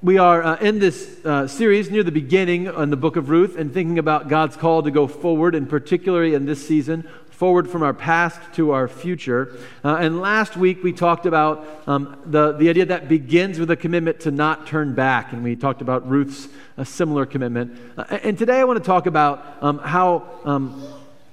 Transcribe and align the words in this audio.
We 0.00 0.16
are 0.16 0.44
uh, 0.44 0.56
in 0.58 0.78
this 0.78 1.18
uh, 1.24 1.48
series 1.48 1.90
near 1.90 2.04
the 2.04 2.12
beginning 2.12 2.66
in 2.66 2.90
the 2.90 2.96
book 2.96 3.16
of 3.16 3.30
Ruth 3.30 3.58
and 3.58 3.74
thinking 3.74 3.98
about 3.98 4.28
God's 4.28 4.54
call 4.56 4.84
to 4.84 4.92
go 4.92 5.08
forward, 5.08 5.56
and 5.56 5.68
particularly 5.68 6.34
in 6.34 6.46
this 6.46 6.64
season, 6.64 7.02
forward 7.30 7.68
from 7.68 7.82
our 7.82 7.92
past 7.92 8.40
to 8.54 8.70
our 8.70 8.86
future. 8.86 9.58
Uh, 9.84 9.96
and 9.96 10.20
last 10.20 10.56
week 10.56 10.84
we 10.84 10.92
talked 10.92 11.26
about 11.26 11.66
um, 11.88 12.16
the, 12.26 12.52
the 12.52 12.68
idea 12.68 12.86
that 12.86 13.08
begins 13.08 13.58
with 13.58 13.72
a 13.72 13.76
commitment 13.76 14.20
to 14.20 14.30
not 14.30 14.68
turn 14.68 14.94
back, 14.94 15.32
and 15.32 15.42
we 15.42 15.56
talked 15.56 15.82
about 15.82 16.08
Ruth's 16.08 16.46
similar 16.84 17.26
commitment. 17.26 17.76
Uh, 17.96 18.04
and 18.22 18.38
today 18.38 18.60
I 18.60 18.64
want 18.64 18.78
to 18.78 18.84
talk 18.84 19.06
about 19.06 19.44
um, 19.60 19.80
how 19.80 20.30
um, 20.44 20.80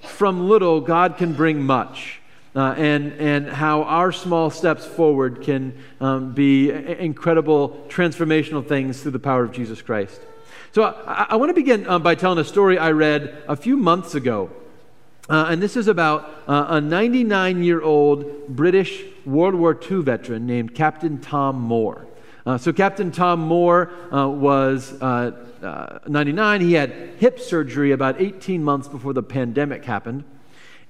from 0.02 0.50
little 0.50 0.82
God 0.82 1.18
can 1.18 1.34
bring 1.34 1.62
much 1.62 2.20
uh, 2.56 2.74
and, 2.78 3.14
and 3.14 3.50
how 3.50 3.84
our 3.84 4.12
small 4.12 4.50
steps 4.50 4.86
forward 4.86 5.42
can 5.42 5.78
um, 6.00 6.34
be 6.34 6.72
incredible 6.72 7.86
transformational 7.90 8.66
things 8.66 9.02
through 9.02 9.12
the 9.12 9.20
power 9.20 9.44
of 9.44 9.52
Jesus 9.52 9.82
Christ. 9.82 10.22
So 10.72 10.84
I, 10.84 11.28
I 11.30 11.36
want 11.36 11.50
to 11.50 11.54
begin 11.54 11.88
uh, 11.88 12.00
by 12.00 12.16
telling 12.16 12.40
a 12.40 12.44
story 12.44 12.78
I 12.78 12.92
read 12.92 13.44
a 13.48 13.56
few 13.56 13.76
months 13.76 14.16
ago. 14.16 14.50
Uh, 15.28 15.48
and 15.50 15.62
this 15.62 15.76
is 15.76 15.88
about 15.88 16.30
uh, 16.48 16.68
a 16.70 16.82
99 16.82 17.64
year 17.64 17.82
old 17.82 18.48
British 18.48 19.04
World 19.26 19.56
War 19.56 19.78
II 19.90 20.02
veteran 20.04 20.46
named 20.46 20.76
Captain 20.76 21.20
Tom 21.20 21.60
Moore. 21.60 22.08
Uh, 22.46 22.60
so, 22.60 22.72
Captain 22.72 23.12
Tom 23.12 23.40
Moore 23.40 23.92
uh, 24.14 24.30
was 24.30 24.94
uh, 25.02 25.32
99. 26.08 26.62
He 26.62 26.74
had 26.74 26.92
hip 27.18 27.40
surgery 27.40 27.92
about 27.92 28.22
18 28.22 28.64
months 28.64 28.88
before 28.88 29.14
the 29.14 29.24
pandemic 29.24 29.84
happened. 29.84 30.26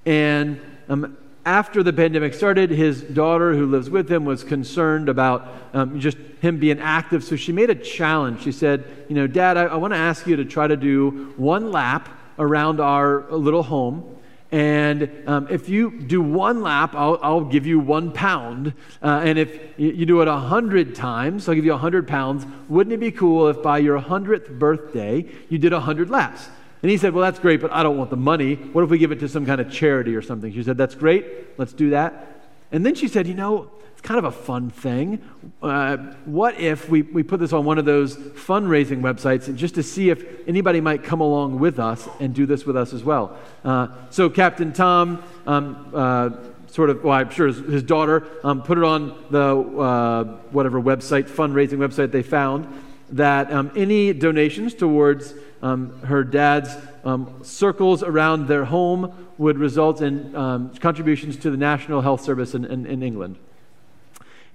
And 0.04 0.60
um, 0.90 1.16
after 1.46 1.84
the 1.84 1.92
pandemic 1.92 2.34
started, 2.34 2.70
his 2.70 3.02
daughter, 3.02 3.54
who 3.54 3.66
lives 3.66 3.88
with 3.88 4.10
him, 4.10 4.24
was 4.24 4.42
concerned 4.42 5.08
about 5.08 5.48
um, 5.72 6.00
just 6.00 6.18
him 6.40 6.58
being 6.58 6.80
active. 6.80 7.22
So 7.22 7.36
she 7.36 7.52
made 7.52 7.70
a 7.70 7.74
challenge. 7.74 8.42
She 8.42 8.50
said, 8.50 8.84
You 9.08 9.14
know, 9.14 9.28
Dad, 9.28 9.56
I, 9.56 9.66
I 9.66 9.76
want 9.76 9.94
to 9.94 9.98
ask 9.98 10.26
you 10.26 10.34
to 10.36 10.44
try 10.44 10.66
to 10.66 10.76
do 10.76 11.32
one 11.36 11.70
lap 11.70 12.08
around 12.36 12.80
our 12.80 13.30
little 13.30 13.62
home. 13.62 14.12
And 14.50 15.08
um, 15.26 15.46
if 15.48 15.68
you 15.68 16.00
do 16.00 16.20
one 16.20 16.62
lap, 16.62 16.94
I'll, 16.94 17.18
I'll 17.22 17.44
give 17.44 17.64
you 17.64 17.78
one 17.78 18.10
pound. 18.10 18.74
Uh, 19.00 19.22
and 19.24 19.38
if 19.38 19.78
you, 19.78 19.92
you 19.92 20.06
do 20.06 20.22
it 20.22 20.28
a 20.28 20.36
hundred 20.36 20.96
times, 20.96 21.48
I'll 21.48 21.54
give 21.54 21.64
you 21.64 21.74
a 21.74 21.78
hundred 21.78 22.08
pounds. 22.08 22.44
Wouldn't 22.68 22.92
it 22.92 22.98
be 22.98 23.12
cool 23.12 23.48
if 23.48 23.62
by 23.62 23.78
your 23.78 23.98
hundredth 23.98 24.50
birthday 24.50 25.26
you 25.48 25.58
did 25.58 25.72
a 25.72 25.80
hundred 25.80 26.10
laps? 26.10 26.48
And 26.86 26.90
he 26.92 26.98
said, 26.98 27.14
Well, 27.14 27.24
that's 27.24 27.40
great, 27.40 27.60
but 27.60 27.72
I 27.72 27.82
don't 27.82 27.96
want 27.98 28.10
the 28.10 28.16
money. 28.16 28.54
What 28.54 28.84
if 28.84 28.90
we 28.90 28.98
give 28.98 29.10
it 29.10 29.18
to 29.18 29.28
some 29.28 29.44
kind 29.44 29.60
of 29.60 29.72
charity 29.72 30.14
or 30.14 30.22
something? 30.22 30.52
She 30.52 30.62
said, 30.62 30.78
That's 30.78 30.94
great. 30.94 31.58
Let's 31.58 31.72
do 31.72 31.90
that. 31.90 32.46
And 32.70 32.86
then 32.86 32.94
she 32.94 33.08
said, 33.08 33.26
You 33.26 33.34
know, 33.34 33.72
it's 33.90 34.00
kind 34.02 34.18
of 34.18 34.24
a 34.24 34.30
fun 34.30 34.70
thing. 34.70 35.20
Uh, 35.60 35.96
what 36.26 36.60
if 36.60 36.88
we, 36.88 37.02
we 37.02 37.24
put 37.24 37.40
this 37.40 37.52
on 37.52 37.64
one 37.64 37.78
of 37.78 37.86
those 37.86 38.16
fundraising 38.16 39.00
websites 39.00 39.48
and 39.48 39.58
just 39.58 39.74
to 39.74 39.82
see 39.82 40.10
if 40.10 40.24
anybody 40.46 40.80
might 40.80 41.02
come 41.02 41.20
along 41.20 41.58
with 41.58 41.80
us 41.80 42.08
and 42.20 42.32
do 42.32 42.46
this 42.46 42.64
with 42.64 42.76
us 42.76 42.92
as 42.92 43.02
well? 43.02 43.36
Uh, 43.64 43.88
so, 44.10 44.30
Captain 44.30 44.72
Tom, 44.72 45.24
um, 45.44 45.90
uh, 45.92 46.30
sort 46.68 46.90
of, 46.90 47.02
well, 47.02 47.14
I'm 47.14 47.30
sure 47.30 47.48
his, 47.48 47.58
his 47.58 47.82
daughter 47.82 48.28
um, 48.44 48.62
put 48.62 48.78
it 48.78 48.84
on 48.84 49.24
the 49.30 49.56
uh, 49.58 50.22
whatever 50.52 50.80
website, 50.80 51.24
fundraising 51.24 51.78
website 51.78 52.12
they 52.12 52.22
found, 52.22 52.80
that 53.10 53.52
um, 53.52 53.72
any 53.74 54.12
donations 54.12 54.72
towards 54.72 55.34
um, 55.66 56.00
her 56.02 56.22
dad's 56.22 56.70
um, 57.04 57.40
circles 57.42 58.04
around 58.04 58.46
their 58.46 58.64
home 58.64 59.26
would 59.36 59.58
result 59.58 60.00
in 60.00 60.34
um, 60.36 60.72
contributions 60.76 61.36
to 61.38 61.50
the 61.50 61.56
National 61.56 62.00
Health 62.00 62.22
Service 62.22 62.54
in, 62.54 62.64
in, 62.64 62.86
in, 62.86 63.02
England. 63.02 63.36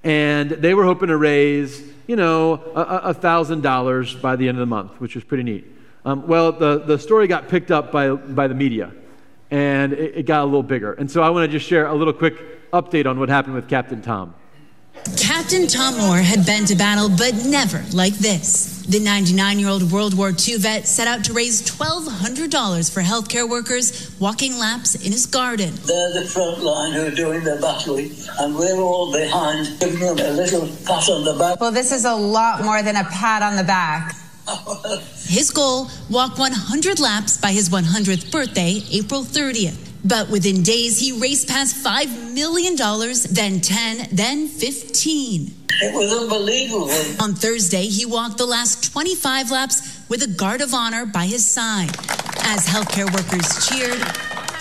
And 0.06 0.50
they 0.50 0.74
were 0.74 0.86
hoping 0.86 1.10
to 1.10 1.18
raise, 1.18 1.84
you 2.08 2.16
know, 2.16 2.54
a 2.76 3.14
thousand 3.14 3.62
dollars 3.62 4.16
by 4.16 4.38
the 4.38 4.48
end 4.48 4.58
of 4.58 4.62
the 4.62 4.68
month, 4.68 5.02
which 5.02 5.16
was 5.16 5.24
pretty 5.26 5.44
neat. 5.44 5.66
Um, 6.06 6.28
well, 6.28 6.54
the, 6.54 6.80
the 6.80 6.98
story 6.98 7.28
got 7.28 7.50
picked 7.50 7.72
up 7.72 7.92
by, 7.92 8.12
by 8.12 8.48
the 8.48 8.56
media, 8.56 8.92
and 9.52 9.92
it, 9.92 10.20
it 10.20 10.26
got 10.26 10.44
a 10.44 10.46
little 10.46 10.64
bigger. 10.64 10.94
And 10.94 11.12
so 11.12 11.22
I 11.22 11.30
want 11.30 11.46
to 11.46 11.52
just 11.52 11.68
share 11.68 11.88
a 11.88 11.94
little 11.94 12.14
quick 12.14 12.72
update 12.72 13.06
on 13.06 13.20
what 13.20 13.28
happened 13.28 13.56
with 13.56 13.68
Captain 13.68 14.02
Tom. 14.02 14.34
Captain 15.18 15.68
Tom 15.68 15.98
Moore 15.98 16.18
had 16.18 16.46
been 16.46 16.66
to 16.66 16.76
battle, 16.76 17.10
but 17.10 17.34
never 17.46 17.84
like 17.94 18.14
this. 18.16 18.84
The 18.88 19.00
99 19.00 19.60
year 19.60 19.70
old 19.70 19.92
World 19.92 20.18
War 20.18 20.30
II 20.30 20.58
vet 20.58 20.88
set 20.88 21.08
out 21.08 21.24
to 21.26 21.34
raise 21.34 21.62
$1,200 21.62 22.92
for 22.94 23.02
healthcare 23.02 23.50
workers 23.50 24.16
walking 24.20 24.58
laps 24.58 24.96
in 24.96 25.12
his 25.12 25.26
garden. 25.26 25.74
They're 25.86 26.14
the 26.14 26.26
front 26.28 26.64
line 26.64 26.94
who 26.94 27.08
are 27.08 27.12
doing 27.12 27.44
the 27.44 27.58
battling, 27.62 28.12
and 28.40 28.56
we're 28.56 28.82
all 28.82 29.12
behind, 29.12 29.80
giving 29.80 30.00
them 30.00 30.20
a 30.20 30.32
little 30.32 30.68
pat 30.86 31.10
on 31.10 31.24
the 31.24 31.36
back. 31.38 31.60
Well, 31.60 31.72
this 31.72 31.92
is 31.92 32.06
a 32.06 32.16
lot 32.16 32.64
more 32.64 32.84
than 32.84 32.96
a 32.96 33.04
pat 33.06 33.42
on 33.42 33.56
the 33.56 33.64
back. 33.64 34.16
his 35.28 35.52
goal 35.52 35.90
walk 36.10 36.38
100 36.38 37.00
laps 37.00 37.38
by 37.38 37.52
his 37.52 37.70
100th 37.70 38.32
birthday, 38.32 38.82
April 38.92 39.24
30th. 39.24 39.91
But 40.04 40.30
within 40.30 40.64
days, 40.64 41.00
he 41.00 41.12
raced 41.12 41.48
past 41.48 41.76
$5 41.76 42.34
million, 42.34 42.76
then 43.30 43.62
10, 43.62 44.08
then 44.12 44.48
15. 44.48 45.54
It 45.84 45.94
was 45.94 46.12
unbelievable. 46.12 46.90
On 47.24 47.34
Thursday, 47.34 47.84
he 47.84 48.06
walked 48.06 48.38
the 48.38 48.46
last 48.46 48.92
25 48.92 49.52
laps 49.52 50.10
with 50.10 50.24
a 50.24 50.28
guard 50.28 50.62
of 50.62 50.74
honor 50.74 51.06
by 51.06 51.26
his 51.26 51.46
side 51.46 51.90
as 52.44 52.68
healthcare 52.68 53.06
workers 53.14 53.68
cheered, 53.68 54.02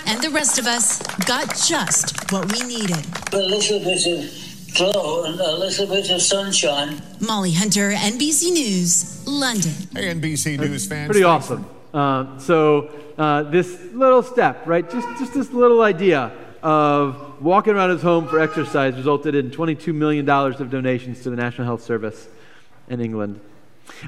and 0.05 0.21
the 0.21 0.29
rest 0.29 0.59
of 0.59 0.67
us 0.67 1.01
got 1.25 1.55
just 1.55 2.31
what 2.31 2.51
we 2.51 2.61
needed. 2.63 3.05
A 3.33 3.37
little 3.37 3.79
bit 3.79 4.05
of 4.05 4.75
glow 4.75 5.25
and 5.25 5.39
a 5.39 5.57
little 5.57 5.87
bit 5.87 6.09
of 6.11 6.21
sunshine. 6.21 7.01
Molly 7.19 7.51
Hunter, 7.51 7.91
NBC 7.91 8.51
News, 8.51 9.27
London. 9.27 9.73
Hey, 9.93 10.13
NBC 10.13 10.59
News 10.59 10.87
fans. 10.87 11.07
Pretty 11.07 11.23
awesome. 11.23 11.65
Uh, 11.93 12.37
so 12.39 12.89
uh, 13.17 13.43
this 13.43 13.79
little 13.93 14.23
step, 14.23 14.65
right? 14.65 14.89
Just, 14.89 15.07
just 15.19 15.33
this 15.33 15.51
little 15.51 15.81
idea 15.81 16.31
of 16.63 17.41
walking 17.41 17.73
around 17.73 17.89
his 17.89 18.01
home 18.01 18.27
for 18.27 18.39
exercise 18.39 18.95
resulted 18.95 19.35
in 19.35 19.51
$22 19.51 19.93
million 19.93 20.29
of 20.29 20.69
donations 20.69 21.21
to 21.23 21.29
the 21.29 21.35
National 21.35 21.65
Health 21.65 21.83
Service 21.83 22.27
in 22.87 23.01
England. 23.01 23.39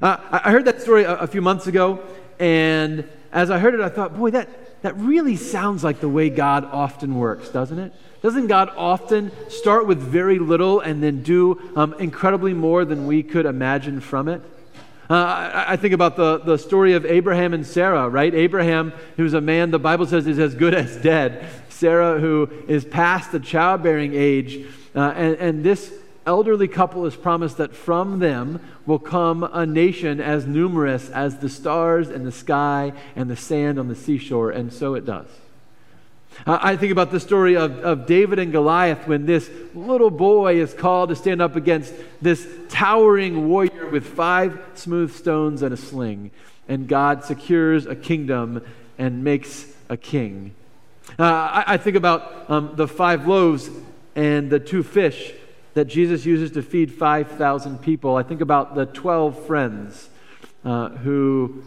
Uh, 0.01 0.17
I 0.31 0.51
heard 0.51 0.65
that 0.65 0.81
story 0.81 1.03
a, 1.03 1.15
a, 1.15 1.27
few 1.27 1.41
months 1.41 1.67
ago, 1.67 2.03
and 2.39 3.07
as 3.31 3.51
I 3.51 3.59
heard 3.59 3.73
it, 3.73 3.81
I 3.81 3.89
thought, 3.89 4.15
boy, 4.15 4.31
that, 4.31 4.81
that 4.81 4.95
really 4.97 5.35
sounds 5.35 5.83
like 5.83 5.99
the 5.99 6.09
way 6.09 6.29
God 6.29 6.65
often 6.65 7.15
works, 7.15 7.49
doesn't 7.49 7.79
it? 7.79 7.93
Doesn't 8.21 8.47
God 8.47 8.71
often 8.77 9.31
start 9.49 9.87
with 9.87 9.99
very 9.99 10.39
little 10.39 10.79
and 10.79 11.03
then 11.03 11.23
do 11.23 11.59
um, 11.75 11.93
incredibly 11.99 12.53
more 12.53 12.85
than 12.85 13.07
we 13.07 13.23
could 13.23 13.45
imagine 13.45 13.99
from 13.99 14.29
it? 14.29 14.41
Uh, 15.09 15.13
I, 15.13 15.73
I 15.73 15.75
think 15.75 15.93
about 15.93 16.15
the, 16.15 16.39
the 16.39 16.57
story 16.57 16.93
of 16.93 17.05
Abraham 17.05 17.53
and 17.53 17.65
Sarah, 17.65 18.07
right? 18.07 18.33
Abraham, 18.33 18.93
who's 19.17 19.33
a 19.33 19.41
man 19.41 19.71
the 19.71 19.79
Bible 19.79 20.05
says 20.05 20.27
is 20.27 20.39
as 20.39 20.55
good 20.55 20.73
as 20.73 20.95
dead. 20.97 21.47
Sarah, 21.69 22.19
who 22.19 22.49
is 22.67 22.85
past 22.85 23.31
the 23.31 23.39
childbearing 23.39 24.13
age. 24.13 24.65
Uh, 24.95 25.13
and, 25.15 25.35
and 25.35 25.63
this 25.63 25.93
elderly 26.25 26.67
couple 26.67 27.05
is 27.05 27.15
promised 27.15 27.57
that 27.57 27.75
from 27.75 28.19
them 28.19 28.61
will 28.85 28.99
come 28.99 29.43
a 29.43 29.65
nation 29.65 30.21
as 30.21 30.45
numerous 30.47 31.09
as 31.09 31.37
the 31.39 31.49
stars 31.49 32.09
and 32.09 32.25
the 32.25 32.31
sky 32.31 32.93
and 33.15 33.29
the 33.29 33.35
sand 33.35 33.79
on 33.79 33.87
the 33.87 33.95
seashore. 33.95 34.51
And 34.51 34.71
so 34.71 34.95
it 34.95 35.05
does. 35.05 35.27
I 36.45 36.75
think 36.75 36.91
about 36.91 37.11
the 37.11 37.19
story 37.19 37.55
of, 37.55 37.79
of 37.79 38.05
David 38.05 38.39
and 38.39 38.51
Goliath 38.51 39.07
when 39.07 39.25
this 39.25 39.49
little 39.73 40.09
boy 40.09 40.59
is 40.59 40.73
called 40.73 41.09
to 41.09 41.15
stand 41.15 41.41
up 41.41 41.55
against 41.55 41.93
this 42.21 42.47
towering 42.69 43.47
warrior 43.47 43.89
with 43.89 44.05
five 44.05 44.59
smooth 44.73 45.13
stones 45.13 45.61
and 45.61 45.73
a 45.73 45.77
sling. 45.77 46.31
And 46.67 46.87
God 46.87 47.23
secures 47.23 47.85
a 47.85 47.95
kingdom 47.95 48.63
and 48.97 49.23
makes 49.23 49.67
a 49.89 49.97
king. 49.97 50.53
Uh, 51.19 51.23
I, 51.23 51.63
I, 51.67 51.77
think 51.77 51.95
about 51.95 52.49
um, 52.49 52.71
the 52.75 52.87
five 52.87 53.27
loaves 53.27 53.69
and 54.15 54.49
the 54.49 54.59
two 54.59 54.83
fish 54.83 55.33
that 55.73 55.85
Jesus 55.85 56.25
uses 56.25 56.51
to 56.51 56.61
feed 56.61 56.93
5,000 56.93 57.79
people. 57.81 58.15
I 58.15 58.23
think 58.23 58.41
about 58.41 58.75
the 58.75 58.85
12 58.85 59.45
friends 59.45 60.09
uh, 60.63 60.89
who 60.89 61.63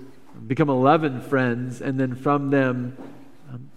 become 0.46 0.68
11 0.68 1.22
friends, 1.22 1.80
and 1.80 1.98
then 1.98 2.14
from 2.14 2.50
them, 2.50 2.96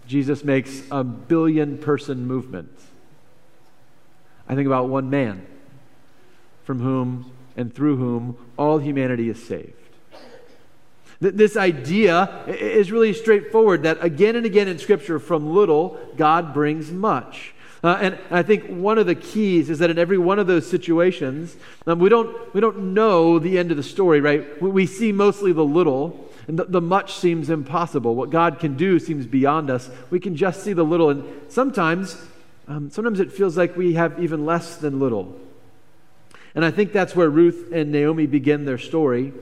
Jesus 0.06 0.44
makes 0.44 0.82
a 0.90 1.04
billion 1.04 1.78
person 1.78 2.26
movement. 2.26 2.76
I 4.48 4.54
think 4.54 4.66
about 4.66 4.88
one 4.88 5.10
man 5.10 5.46
from 6.64 6.80
whom 6.80 7.30
and 7.56 7.74
through 7.74 7.96
whom 7.96 8.36
all 8.56 8.78
humanity 8.78 9.28
is 9.28 9.42
saved. 9.42 9.74
This 11.20 11.56
idea 11.56 12.44
is 12.46 12.90
really 12.90 13.12
straightforward 13.12 13.82
that 13.82 14.02
again 14.02 14.36
and 14.36 14.46
again 14.46 14.68
in 14.68 14.78
Scripture, 14.78 15.18
from 15.18 15.52
little, 15.52 16.00
God 16.16 16.54
brings 16.54 16.90
much. 16.90 17.52
Uh, 17.82 17.98
and 18.00 18.18
I 18.30 18.42
think 18.42 18.66
one 18.66 18.98
of 18.98 19.06
the 19.06 19.14
keys 19.14 19.70
is 19.70 19.78
that 19.78 19.90
in 19.90 19.98
every 19.98 20.18
one 20.18 20.38
of 20.38 20.46
those 20.46 20.68
situations, 20.68 21.56
um, 21.86 21.98
we, 21.98 22.08
don't, 22.08 22.54
we 22.54 22.60
don't 22.60 22.94
know 22.94 23.38
the 23.38 23.58
end 23.58 23.70
of 23.70 23.76
the 23.76 23.82
story, 23.82 24.20
right? 24.20 24.60
We 24.62 24.86
see 24.86 25.12
mostly 25.12 25.52
the 25.52 25.64
little, 25.64 26.29
and 26.48 26.58
the, 26.58 26.64
the 26.64 26.80
much 26.80 27.14
seems 27.14 27.50
impossible. 27.50 28.14
What 28.14 28.30
God 28.30 28.58
can 28.58 28.76
do 28.76 28.98
seems 28.98 29.26
beyond 29.26 29.70
us. 29.70 29.90
We 30.10 30.20
can 30.20 30.36
just 30.36 30.62
see 30.62 30.72
the 30.72 30.84
little. 30.84 31.10
And 31.10 31.24
sometimes, 31.48 32.16
um, 32.68 32.90
sometimes 32.90 33.20
it 33.20 33.32
feels 33.32 33.56
like 33.56 33.76
we 33.76 33.94
have 33.94 34.22
even 34.22 34.46
less 34.46 34.76
than 34.76 34.98
little. 34.98 35.38
And 36.54 36.64
I 36.64 36.70
think 36.70 36.92
that's 36.92 37.14
where 37.14 37.30
Ruth 37.30 37.70
and 37.72 37.92
Naomi 37.92 38.26
begin 38.26 38.64
their 38.64 38.78
story. 38.78 39.32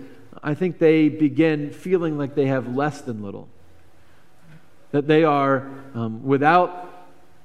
I 0.43 0.55
think 0.55 0.79
they 0.79 1.09
begin 1.09 1.71
feeling 1.71 2.19
like 2.19 2.35
they 2.35 2.47
have 2.47 2.75
less 2.77 3.01
than 3.01 3.23
little. 3.23 3.49
That 4.91 5.07
they 5.07 5.25
are 5.25 5.69
um, 5.95 6.25
without 6.25 6.85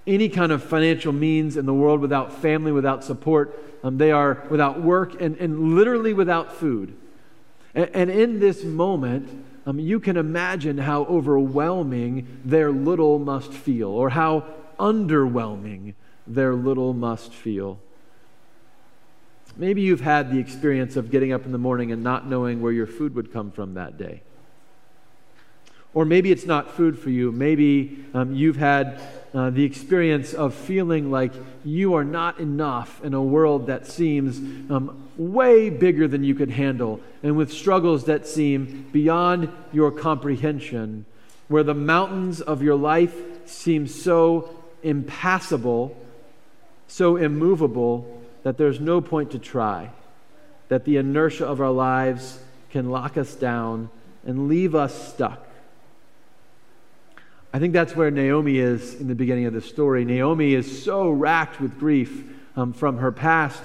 any 0.06 0.30
kind 0.30 0.52
of 0.52 0.64
financial 0.64 1.14
means 1.14 1.56
in 1.58 1.66
the 1.66 1.74
world, 1.74 2.02
without 2.02 2.34
family, 2.34 2.72
without 2.72 3.04
support. 3.04 3.58
Um, 3.84 3.98
they 3.98 4.12
are 4.12 4.46
without 4.50 4.82
work 4.82 5.22
and, 5.22 5.38
and 5.38 5.76
literally 5.76 6.14
without 6.14 6.54
food. 6.54 6.96
And, 7.76 8.12
in 8.12 8.40
this 8.40 8.64
moment, 8.64 9.46
um, 9.66 9.80
you 9.80 10.00
can 10.00 10.18
imagine 10.18 10.78
how 10.78 11.06
overwhelming 11.06 12.42
their 12.46 12.72
little 12.72 13.18
must 13.18 13.52
feel, 13.52 13.90
or 13.90 14.10
how 14.10 14.46
underwhelming 14.80 15.96
their 16.28 16.54
little 16.54 16.94
must 16.94 17.34
feel. 17.34 17.80
Maybe 19.56 19.82
you've 19.82 20.02
had 20.02 20.32
the 20.32 20.40
experience 20.40 20.96
of 20.96 21.12
getting 21.12 21.32
up 21.32 21.46
in 21.46 21.52
the 21.52 21.58
morning 21.58 21.92
and 21.92 22.04
not 22.04 22.28
knowing 22.28 22.62
where 22.62 22.72
your 22.72 22.88
food 22.88 23.16
would 23.16 23.32
come 23.32 23.52
from 23.52 23.76
that 23.76 23.98
day. 23.98 24.22
Or 25.94 26.06
maybe 26.06 26.32
it's 26.32 26.46
not 26.46 26.72
food 26.72 26.98
for 26.98 27.10
you. 27.10 27.32
Maybe 27.32 28.06
um, 28.14 28.34
you've 28.34 28.58
had 28.58 29.00
uh, 29.34 29.50
the 29.50 29.64
experience 29.64 30.34
of 30.34 30.54
feeling 30.54 31.12
like 31.12 31.34
you 31.66 31.96
are 31.96 32.04
not 32.04 32.40
enough 32.40 33.04
in 33.04 33.14
a 33.14 33.22
world 33.22 33.68
that 33.68 33.88
seems 33.88 34.38
um, 34.72 35.10
way 35.18 35.70
bigger 35.70 36.08
than 36.08 36.24
you 36.24 36.36
could 36.36 36.52
handle, 36.52 37.00
and 37.24 37.36
with 37.36 37.52
struggles 37.52 38.06
that 38.06 38.28
seem 38.28 38.90
beyond 38.92 39.50
your 39.72 39.92
comprehension, 39.92 41.06
where 41.48 41.64
the 41.64 41.74
mountains 41.74 42.42
of 42.42 42.62
your 42.62 42.76
life 42.76 43.16
seem 43.46 43.88
so 43.88 44.50
impassable, 44.84 45.96
so 46.88 47.16
immovable, 47.18 48.22
that 48.44 48.58
there's 48.58 48.80
no 48.80 49.02
point 49.02 49.32
to 49.32 49.40
try, 49.40 49.90
that 50.68 50.86
the 50.86 50.98
inertia 50.98 51.46
of 51.46 51.62
our 51.62 51.72
lives 51.72 52.40
can 52.72 52.90
lock 52.90 53.18
us 53.18 53.36
down 53.36 53.90
and 54.26 54.48
leave 54.48 54.76
us 54.76 55.14
stuck. 55.14 55.48
I 57.54 57.60
think 57.60 57.72
that's 57.74 57.96
where 57.96 58.10
Naomi 58.10 58.58
is 58.58 58.96
in 58.96 59.08
the 59.08 59.14
beginning 59.14 59.46
of 59.46 59.54
the 59.54 59.62
story. 59.62 60.04
Naomi 60.06 60.56
is 60.56 60.84
so 60.84 61.12
racked 61.12 61.62
with 61.62 61.78
grief 61.78 62.24
um, 62.56 62.74
from 62.74 62.98
her 62.98 63.12
past, 63.12 63.62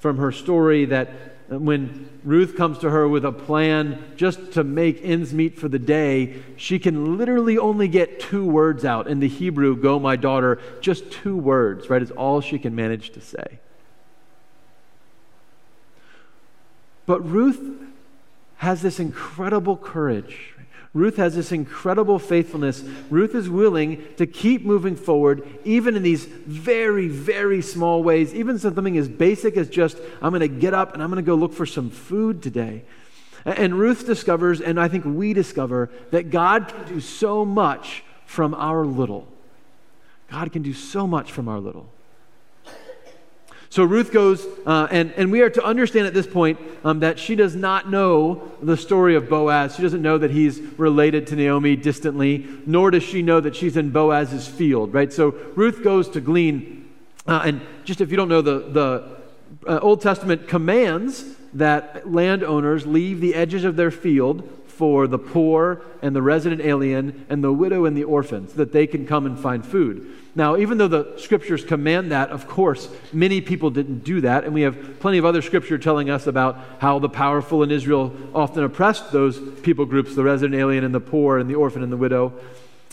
from 0.00 0.18
her 0.18 0.32
story, 0.32 0.86
that 0.86 1.08
when 1.48 2.10
Ruth 2.24 2.56
comes 2.56 2.78
to 2.78 2.90
her 2.90 3.08
with 3.08 3.24
a 3.24 3.30
plan 3.30 4.12
just 4.16 4.52
to 4.52 4.64
make 4.64 5.00
ends 5.04 5.32
meet 5.32 5.56
for 5.56 5.68
the 5.68 5.78
day, 5.78 6.42
she 6.56 6.80
can 6.80 7.16
literally 7.16 7.56
only 7.56 7.86
get 7.86 8.18
two 8.18 8.44
words 8.44 8.84
out. 8.84 9.06
In 9.06 9.20
the 9.20 9.28
Hebrew, 9.28 9.76
go, 9.76 10.00
my 10.00 10.16
daughter, 10.16 10.58
just 10.80 11.10
two 11.10 11.36
words, 11.36 11.88
right, 11.88 12.02
is 12.02 12.10
all 12.10 12.40
she 12.40 12.58
can 12.58 12.74
manage 12.74 13.10
to 13.10 13.20
say. 13.20 13.60
But 17.06 17.20
Ruth 17.20 17.60
has 18.56 18.82
this 18.82 18.98
incredible 18.98 19.76
courage 19.76 20.54
Ruth 20.98 21.16
has 21.16 21.36
this 21.36 21.52
incredible 21.52 22.18
faithfulness. 22.18 22.82
Ruth 23.08 23.34
is 23.34 23.48
willing 23.48 24.04
to 24.16 24.26
keep 24.26 24.64
moving 24.64 24.96
forward, 24.96 25.46
even 25.64 25.96
in 25.96 26.02
these 26.02 26.24
very, 26.24 27.08
very 27.08 27.62
small 27.62 28.02
ways, 28.02 28.34
even 28.34 28.58
something 28.58 28.98
as 28.98 29.08
basic 29.08 29.56
as 29.56 29.68
just, 29.68 29.98
I'm 30.20 30.30
going 30.30 30.40
to 30.40 30.48
get 30.48 30.74
up 30.74 30.94
and 30.94 31.02
I'm 31.02 31.10
going 31.10 31.24
to 31.24 31.26
go 31.26 31.34
look 31.34 31.52
for 31.52 31.66
some 31.66 31.90
food 31.90 32.42
today. 32.42 32.84
And 33.44 33.78
Ruth 33.78 34.06
discovers, 34.06 34.60
and 34.60 34.80
I 34.80 34.88
think 34.88 35.04
we 35.04 35.32
discover, 35.32 35.90
that 36.10 36.30
God 36.30 36.68
can 36.68 36.88
do 36.88 37.00
so 37.00 37.44
much 37.44 38.02
from 38.26 38.52
our 38.54 38.84
little. 38.84 39.28
God 40.30 40.52
can 40.52 40.62
do 40.62 40.74
so 40.74 41.06
much 41.06 41.32
from 41.32 41.48
our 41.48 41.60
little. 41.60 41.90
So 43.70 43.84
Ruth 43.84 44.12
goes, 44.12 44.46
uh, 44.64 44.88
and, 44.90 45.12
and 45.12 45.30
we 45.30 45.42
are 45.42 45.50
to 45.50 45.62
understand 45.62 46.06
at 46.06 46.14
this 46.14 46.26
point 46.26 46.58
um, 46.84 47.00
that 47.00 47.18
she 47.18 47.34
does 47.34 47.54
not 47.54 47.90
know 47.90 48.50
the 48.62 48.76
story 48.76 49.14
of 49.14 49.28
Boaz. 49.28 49.76
She 49.76 49.82
doesn't 49.82 50.00
know 50.00 50.16
that 50.16 50.30
he's 50.30 50.58
related 50.78 51.26
to 51.28 51.36
Naomi 51.36 51.76
distantly, 51.76 52.46
nor 52.64 52.90
does 52.90 53.02
she 53.02 53.20
know 53.20 53.40
that 53.40 53.54
she's 53.54 53.76
in 53.76 53.90
Boaz's 53.90 54.48
field, 54.48 54.94
right? 54.94 55.12
So 55.12 55.30
Ruth 55.54 55.84
goes 55.84 56.08
to 56.10 56.20
glean. 56.20 56.88
Uh, 57.26 57.42
and 57.44 57.60
just 57.84 58.00
if 58.00 58.10
you 58.10 58.16
don't 58.16 58.28
know, 58.28 58.40
the, 58.40 58.58
the 58.70 59.18
uh, 59.66 59.80
Old 59.80 60.00
Testament 60.00 60.48
commands 60.48 61.24
that 61.52 62.10
landowners 62.10 62.86
leave 62.86 63.20
the 63.20 63.34
edges 63.34 63.64
of 63.64 63.76
their 63.76 63.90
field 63.90 64.48
for 64.66 65.06
the 65.06 65.18
poor 65.18 65.82
and 66.02 66.14
the 66.14 66.22
resident 66.22 66.60
alien 66.60 67.26
and 67.28 67.42
the 67.42 67.52
widow 67.52 67.84
and 67.84 67.96
the 67.96 68.04
orphan 68.04 68.48
so 68.48 68.54
that 68.54 68.72
they 68.72 68.86
can 68.86 69.06
come 69.06 69.26
and 69.26 69.38
find 69.38 69.66
food. 69.66 70.14
Now, 70.38 70.56
even 70.56 70.78
though 70.78 70.86
the 70.86 71.14
scriptures 71.16 71.64
command 71.64 72.12
that, 72.12 72.30
of 72.30 72.46
course, 72.46 72.88
many 73.12 73.40
people 73.40 73.70
didn't 73.70 74.04
do 74.04 74.20
that. 74.20 74.44
And 74.44 74.54
we 74.54 74.62
have 74.62 75.00
plenty 75.00 75.18
of 75.18 75.24
other 75.24 75.42
scripture 75.42 75.78
telling 75.78 76.10
us 76.10 76.28
about 76.28 76.60
how 76.78 77.00
the 77.00 77.08
powerful 77.08 77.64
in 77.64 77.72
Israel 77.72 78.14
often 78.32 78.62
oppressed 78.62 79.10
those 79.10 79.40
people 79.62 79.84
groups 79.84 80.14
the 80.14 80.22
resident 80.22 80.54
alien 80.54 80.84
and 80.84 80.94
the 80.94 81.00
poor 81.00 81.38
and 81.38 81.50
the 81.50 81.56
orphan 81.56 81.82
and 81.82 81.90
the 81.90 81.96
widow. 81.96 82.32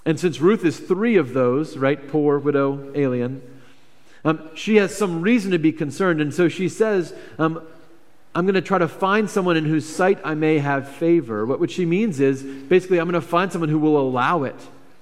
And 0.07 0.19
since 0.19 0.42
Ruth 0.42 0.65
is 0.65 0.80
three 0.80 1.18
of 1.18 1.33
those, 1.33 1.77
right? 1.77 2.07
Poor, 2.07 2.39
widow, 2.39 2.92
alien, 2.95 3.44
um, 4.24 4.50
she 4.56 4.77
has 4.77 4.98
some 4.98 5.21
reason 5.21 5.51
to 5.51 5.59
be 5.59 5.71
concerned. 5.71 6.21
And 6.21 6.33
so 6.33 6.50
she 6.50 6.68
says, 6.68 7.13
um, 7.38 7.62
I'm 8.33 8.45
going 8.45 8.56
to 8.56 8.62
try 8.62 8.80
to 8.80 8.88
find 8.88 9.30
someone 9.30 9.56
in 9.56 9.65
whose 9.65 9.88
sight 9.88 10.18
I 10.24 10.33
may 10.33 10.57
have 10.57 10.89
favor. 10.89 11.45
What, 11.45 11.59
what 11.59 11.69
she 11.69 11.86
means 11.86 12.19
is 12.19 12.41
basically, 12.41 13.00
I'm 13.00 13.07
going 13.07 13.21
to 13.21 13.27
find 13.27 13.51
someone 13.51 13.69
who 13.69 13.77
will 13.77 14.00
allow 14.00 14.41
it. 14.45 14.56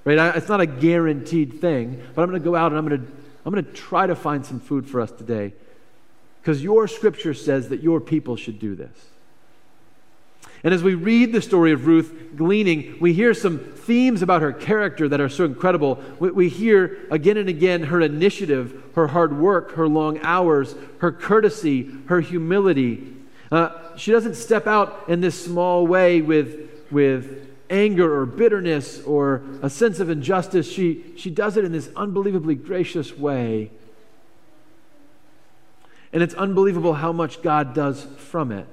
Right? 0.06 0.20
I, 0.20 0.30
it's 0.32 0.50
not 0.50 0.62
a 0.62 0.66
guaranteed 0.66 1.62
thing, 1.62 2.02
but 2.14 2.24
I'm 2.24 2.30
going 2.30 2.42
to 2.42 2.46
go 2.46 2.56
out 2.56 2.72
and 2.72 2.78
I'm 2.78 2.88
going 2.88 3.06
to, 3.06 3.12
I'm 3.46 3.54
going 3.54 3.66
to 3.66 3.72
try 3.72 4.08
to 4.08 4.16
find 4.16 4.46
some 4.46 4.60
food 4.60 4.88
for 4.88 5.00
us 5.00 5.12
today 5.12 5.54
because 6.42 6.62
your 6.62 6.88
scripture 6.88 7.34
says 7.34 7.70
that 7.70 7.82
your 7.82 8.02
people 8.02 8.36
should 8.36 8.60
do 8.60 8.76
this. 8.76 9.10
And 10.64 10.74
as 10.74 10.82
we 10.82 10.94
read 10.94 11.34
the 11.34 11.42
story 11.42 11.74
of 11.74 11.88
Ruth 11.88 12.36
gleaning, 12.38 12.98
we 13.02 13.14
hear 13.14 13.34
some 13.34 13.60
themes 13.60 14.22
about 14.22 14.42
her 14.42 14.54
character 14.54 15.10
that 15.10 15.20
are 15.20 15.28
so 15.28 15.44
incredible. 15.44 16.02
We, 16.20 16.32
we, 16.32 16.50
hear 16.50 17.06
again 17.12 17.36
and 17.36 17.50
again 17.50 17.84
her 17.84 18.00
initiative, 18.00 18.82
her 18.96 19.08
hard 19.08 19.38
work, 19.38 19.74
her 19.74 19.90
long 19.90 20.20
hours, 20.20 20.76
her 21.00 21.12
courtesy, 21.12 21.92
her 22.08 22.22
humility. 22.22 23.14
Uh, 23.52 23.72
she 23.98 24.12
doesn't 24.12 24.36
step 24.36 24.66
out 24.66 25.04
in 25.10 25.20
this 25.20 25.44
small 25.44 25.86
way 25.86 26.22
with, 26.22 26.70
with 26.92 27.53
anger 27.74 28.22
or 28.22 28.26
bitterness 28.26 29.02
or 29.02 29.42
a 29.62 29.70
sense 29.70 30.00
of 30.00 30.10
injustice. 30.10 30.72
She, 30.72 31.04
she 31.18 31.30
does 31.30 31.58
it 31.58 31.66
in 31.66 31.72
this 31.72 31.90
unbelievably 31.96 32.56
gracious 32.56 33.18
way. 33.18 33.72
And 36.14 36.22
it's 36.22 36.36
unbelievable 36.36 36.94
how 36.94 37.12
much 37.12 37.42
God 37.42 37.74
does 37.74 38.04
from 38.18 38.52
it. 38.52 38.68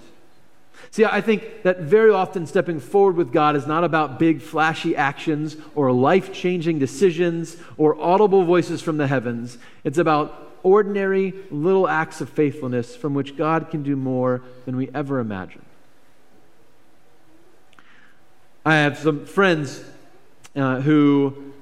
See, 0.91 1.05
I 1.05 1.20
think 1.20 1.62
that 1.62 1.80
very 1.80 2.11
often 2.11 2.47
stepping 2.47 2.80
forward 2.80 3.16
with 3.16 3.33
God 3.33 3.57
is 3.57 3.66
not 3.66 3.85
about 3.85 4.19
big, 4.19 4.42
flashy 4.42 4.95
actions 4.95 5.57
or 5.75 5.92
life 5.92 6.33
changing 6.33 6.78
decisions 6.78 7.57
or 7.78 8.00
audible 8.00 8.45
voices 8.45 8.83
from 8.83 8.99
the 8.99 9.07
heavens. 9.07 9.57
It's 9.85 9.99
about 9.99 10.59
ordinary 10.62 11.33
little 11.50 11.88
acts 11.88 12.21
of 12.21 12.28
faithfulness 12.28 12.95
from 12.95 13.14
which 13.14 13.37
God 13.37 13.71
can 13.71 13.83
do 13.83 13.97
more 13.97 14.42
than 14.66 14.76
we 14.76 14.90
ever 14.95 15.19
imagined. 15.21 15.64
I 18.62 18.75
have 18.75 18.99
some 18.99 19.25
friends 19.25 19.83
uh, 20.55 20.83
who, 20.83 21.55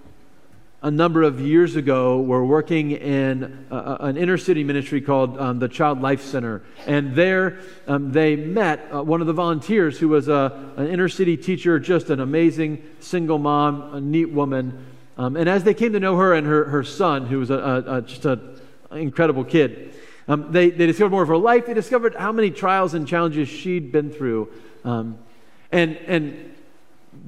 a 0.83 0.91
number 0.91 1.23
of 1.23 1.41
years 1.41 1.77
ago, 1.77 2.21
were 2.21 2.45
working 2.45 2.91
in 2.91 3.67
a, 3.71 3.99
an 4.01 4.17
inner 4.17 4.37
city 4.37 4.65
ministry 4.65 5.01
called 5.01 5.39
um, 5.39 5.61
the 5.61 5.69
Child 5.69 6.03
Life 6.03 6.23
Center. 6.23 6.65
And 6.89 7.15
there 7.15 7.61
um, 7.87 8.11
they 8.11 8.35
met 8.35 8.89
uh, 8.93 9.01
one 9.05 9.21
of 9.21 9.29
the 9.29 9.33
volunteers 9.33 9.97
who 9.97 10.09
was 10.09 10.27
a, 10.27 10.73
an 10.77 10.89
inner 10.89 11.09
city 11.09 11.37
teacher, 11.37 11.79
just 11.79 12.11
an 12.11 12.19
amazing 12.19 12.83
single 12.99 13.39
mom, 13.39 13.95
a 13.95 14.01
neat 14.01 14.33
woman. 14.33 14.85
Um, 15.17 15.37
and 15.37 15.49
as 15.49 15.63
they 15.63 15.75
came 15.75 15.93
to 15.93 16.01
know 16.01 16.17
her 16.17 16.35
and 16.35 16.49
her, 16.49 16.65
her 16.65 16.83
son, 16.83 17.27
who 17.27 17.39
was 17.39 17.51
a, 17.51 17.85
a, 17.87 18.03
just 18.03 18.25
an 18.25 18.59
incredible 18.91 19.45
kid, 19.45 19.95
um, 20.27 20.51
they, 20.51 20.71
they 20.71 20.87
discovered 20.87 21.11
more 21.11 21.23
of 21.23 21.29
her 21.29 21.39
life. 21.39 21.67
They 21.67 21.75
discovered 21.75 22.17
how 22.17 22.33
many 22.33 22.51
trials 22.51 22.95
and 22.95 23.07
challenges 23.07 23.49
she'd 23.49 23.93
been 23.93 24.11
through. 24.11 24.49
Um, 24.85 25.19
and, 25.71 25.97
and 26.09 26.57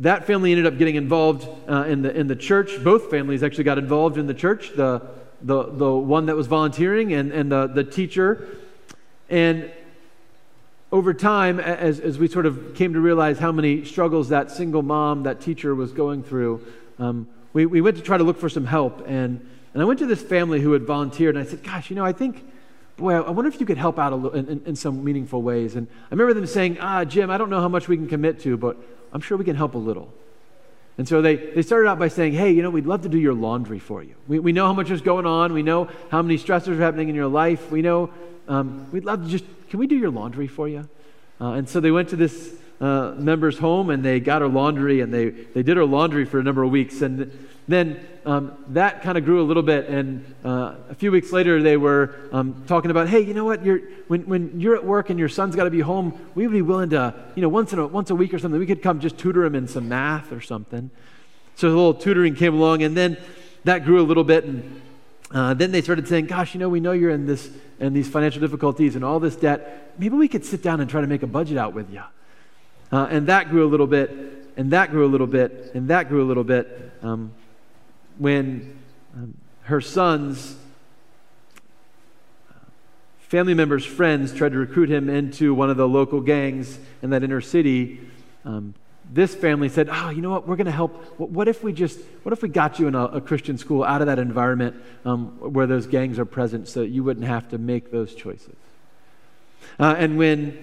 that 0.00 0.26
family 0.26 0.50
ended 0.50 0.66
up 0.66 0.78
getting 0.78 0.97
involved 0.97 1.47
uh, 1.69 1.85
in, 1.85 2.02
the, 2.02 2.14
in 2.16 2.26
the 2.26 2.37
church. 2.37 2.83
Both 2.83 3.11
families 3.11 3.42
actually 3.42 3.64
got 3.64 3.78
involved 3.78 4.16
in 4.16 4.26
the 4.26 4.35
church 4.35 4.71
the, 4.75 5.02
the, 5.42 5.64
the 5.64 5.92
one 5.92 6.26
that 6.26 6.37
was 6.37 6.47
volunteering 6.47 7.12
and, 7.12 7.33
and 7.33 7.52
the, 7.52 7.66
the 7.66 7.85
teacher. 7.85 8.59
And 9.28 9.71
over 10.90 11.12
time, 11.12 11.61
as, 11.61 12.00
as 12.00 12.19
we 12.19 12.28
sort 12.28 12.47
of 12.47 12.75
came 12.75 12.95
to 12.95 13.00
realize 13.00 13.38
how 13.38 13.52
many 13.52 13.85
struggles 13.85 14.30
that 14.30 14.50
single 14.50 14.83
mom, 14.83 15.25
that 15.25 15.40
teacher 15.40 15.75
was 15.75 15.92
going 15.92 16.23
through, 16.23 16.66
um, 16.99 17.28
we, 17.52 17.66
we 17.66 17.80
went 17.80 17.97
to 17.99 18.02
try 18.02 18.16
to 18.16 18.25
look 18.25 18.38
for 18.38 18.49
some 18.49 18.64
help. 18.64 19.07
And, 19.07 19.47
and 19.75 19.83
I 19.83 19.85
went 19.85 19.99
to 20.00 20.07
this 20.07 20.23
family 20.23 20.61
who 20.61 20.73
had 20.73 20.83
volunteered, 20.83 21.37
and 21.37 21.47
I 21.47 21.49
said, 21.49 21.62
Gosh, 21.62 21.90
you 21.90 21.97
know, 21.97 22.04
I 22.04 22.12
think 22.12 22.45
boy, 22.97 23.14
I 23.14 23.30
wonder 23.30 23.49
if 23.49 23.59
you 23.59 23.66
could 23.66 23.78
help 23.78 23.99
out 23.99 24.12
a 24.12 24.16
little, 24.16 24.38
in, 24.38 24.47
in, 24.47 24.62
in, 24.66 24.76
some 24.76 25.02
meaningful 25.02 25.40
ways. 25.40 25.75
And 25.75 25.88
I 25.88 26.09
remember 26.11 26.35
them 26.35 26.47
saying, 26.47 26.78
ah, 26.80 27.02
Jim, 27.07 27.30
I 27.30 27.38
don't 27.38 27.49
know 27.49 27.61
how 27.61 27.69
much 27.69 27.88
we 27.88 27.97
can 27.97 28.07
commit 28.07 28.40
to, 28.40 28.59
but 28.59 28.76
I'm 29.12 29.21
sure 29.21 29.37
we 29.37 29.45
can 29.45 29.57
help 29.57 29.75
a 29.75 29.79
little. 29.79 30.12
And 30.99 31.09
so 31.09 31.23
they, 31.23 31.37
they 31.37 31.62
started 31.62 31.88
out 31.88 31.99
by 31.99 32.09
saying, 32.09 32.35
hey, 32.35 32.50
you 32.50 32.62
know, 32.62 32.71
we'd 32.71 32.87
love 32.87 33.02
to 33.02 33.09
do 33.09 33.19
your 33.19 33.33
laundry 33.33 33.79
for 33.79 34.02
you. 34.02 34.14
We, 34.29 34.38
we 34.38 34.52
know 34.52 34.67
how 34.67 34.75
much 34.75 34.90
is 34.90 35.00
going 35.00 35.25
on. 35.25 35.55
We 35.55 35.62
know 35.62 35.88
how 36.11 36.21
many 36.21 36.37
stressors 36.37 36.79
are 36.79 36.83
happening 36.83 37.09
in 37.09 37.14
your 37.14 37.26
life. 37.26 37.71
We 37.71 37.81
know 37.81 38.11
um, 38.49 38.90
we'd 38.93 39.05
love 39.05 39.25
to 39.25 39.29
just 39.31 39.45
can 39.71 39.79
we 39.79 39.87
do 39.87 39.97
your 39.97 40.11
laundry 40.11 40.49
for 40.49 40.69
you? 40.69 40.88
Uh, 41.40 41.52
and 41.52 41.69
so 41.69 41.81
they 41.81 41.93
went 41.93 42.09
to 42.09 42.17
this 42.17 42.52
uh, 42.81 43.14
member's 43.17 43.57
home 43.57 43.88
and 43.88 44.05
they 44.05 44.19
got 44.19 44.43
her 44.43 44.49
laundry 44.49 45.00
and 45.00 45.14
they, 45.14 45.31
they 45.31 45.62
did 45.62 45.76
her 45.76 45.85
laundry 45.85 46.25
for 46.25 46.40
a 46.40 46.43
number 46.43 46.62
of 46.64 46.71
weeks. 46.71 47.02
And 47.02 47.49
then 47.69 48.05
um, 48.27 48.53
that 48.69 49.03
kind 49.03 49.17
of 49.17 49.25
grew 49.25 49.41
a 49.41 49.47
little 49.47 49.62
bit. 49.62 49.89
And 49.89 50.35
uh, 50.45 50.75
a 50.89 50.95
few 50.95 51.11
weeks 51.11 51.33
later, 51.33 51.62
they 51.62 51.77
were 51.77 52.15
um, 52.33 52.65
talking 52.67 52.91
about, 52.91 53.09
hey, 53.09 53.21
you 53.21 53.35
know 53.35 53.45
what? 53.45 53.65
You're, 53.65 53.81
when, 54.09 54.23
when 54.27 54.61
you're 54.61 54.77
at 54.77 54.85
work 54.85 55.11
and 55.11 55.19
your 55.19 55.29
son's 55.29 55.57
got 55.57 55.65
to 55.65 55.71
be 55.71 55.81
home, 55.81 56.19
we 56.35 56.47
would 56.47 56.53
be 56.53 56.62
willing 56.62 56.91
to, 56.91 57.15
you 57.35 57.43
know, 57.43 57.49
once, 57.49 57.73
in 57.73 57.79
a, 57.79 57.87
once 57.87 58.11
a 58.11 58.15
week 58.15 58.35
or 58.35 58.39
something, 58.39 58.61
we 58.61 58.67
could 58.67 58.83
come 58.83 59.00
just 59.00 59.19
tutor 59.19 59.45
him 59.45 59.55
in 59.55 59.67
some 59.69 59.89
math 59.89 60.33
or 60.33 60.41
something. 60.41 60.91
So 61.57 61.69
a 61.69 61.71
little 61.71 61.95
tutoring 61.95 62.35
came 62.35 62.55
along. 62.55 62.83
And 62.83 62.97
then 62.97 63.17
that 63.65 63.85
grew 63.85 64.00
a 64.00 64.07
little 64.07 64.25
bit. 64.25 64.45
And 64.45 64.81
uh, 65.31 65.55
then 65.55 65.71
they 65.71 65.83
started 65.83 66.09
saying, 66.09 66.27
gosh, 66.27 66.55
you 66.55 66.61
know, 66.61 66.69
we 66.69 66.81
know 66.81 66.93
you're 66.93 67.11
in, 67.11 67.27
this, 67.27 67.50
in 67.79 67.93
these 67.93 68.09
financial 68.09 68.41
difficulties 68.41 68.97
and 68.97 69.05
all 69.05 69.21
this 69.21 69.37
debt. 69.37 69.95
Maybe 69.99 70.17
we 70.17 70.29
could 70.29 70.45
sit 70.45 70.62
down 70.62 70.81
and 70.81 70.91
try 70.91 71.00
to 71.00 71.07
make 71.07 71.23
a 71.23 71.27
budget 71.27 71.59
out 71.59 71.75
with 71.75 71.93
you. 71.93 72.03
Uh, 72.93 73.07
and 73.11 73.29
that 73.29 73.49
grew 73.49 73.65
a 73.65 73.71
little 73.71 73.87
bit, 73.87 74.11
and 74.57 74.73
that 74.73 74.91
grew 74.91 75.07
a 75.07 75.11
little 75.11 75.27
bit, 75.27 75.71
and 75.75 75.89
that 75.89 76.09
grew 76.09 76.25
a 76.25 76.27
little 76.27 76.43
bit. 76.43 76.93
Um, 77.03 77.33
when 78.21 78.79
um, 79.17 79.35
her 79.62 79.81
sons, 79.81 80.55
family 83.19 83.55
members, 83.55 83.85
friends 83.85 84.35
tried 84.35 84.53
to 84.53 84.59
recruit 84.59 84.91
him 84.91 85.09
into 85.09 85.55
one 85.55 85.71
of 85.71 85.79
the 85.79 85.89
local 85.89 86.21
gangs 86.21 86.79
in 87.00 87.11
that 87.11 87.25
inner 87.25 87.41
city, 87.41 87.99
um, 88.45 88.75
this 89.11 89.35
family 89.35 89.71
said, 89.71 89.89
"Oh, 89.91 90.11
you 90.11 90.21
know 90.21 90.31
what? 90.31 90.47
We're 90.47 90.57
going 90.57 90.67
to 90.67 90.71
help. 90.71 91.19
What, 91.19 91.49
if 91.49 91.65
we 91.65 91.73
just, 91.73 91.99
what 92.23 92.33
if 92.33 92.43
we 92.43 92.49
got 92.50 92.79
you 92.79 92.89
in 92.89 92.95
a, 92.95 93.07
a 93.07 93.21
Christian 93.21 93.57
school 93.57 93.83
out 93.83 94.03
of 94.03 94.07
that 94.07 94.19
environment 94.19 94.77
um, 95.05 95.29
where 95.41 95.67
those 95.67 95.87
gangs 95.87 96.19
are 96.19 96.27
present, 96.27 96.69
so 96.69 96.81
that 96.81 96.89
you 96.89 97.03
wouldn't 97.03 97.27
have 97.27 97.49
to 97.49 97.59
make 97.59 97.91
those 97.91 98.15
choices?" 98.15 98.55
Uh, 99.79 99.95
and 99.99 100.19
when, 100.19 100.62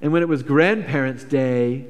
and 0.00 0.12
when 0.12 0.22
it 0.22 0.28
was 0.28 0.42
Grandparents' 0.42 1.24
Day, 1.24 1.84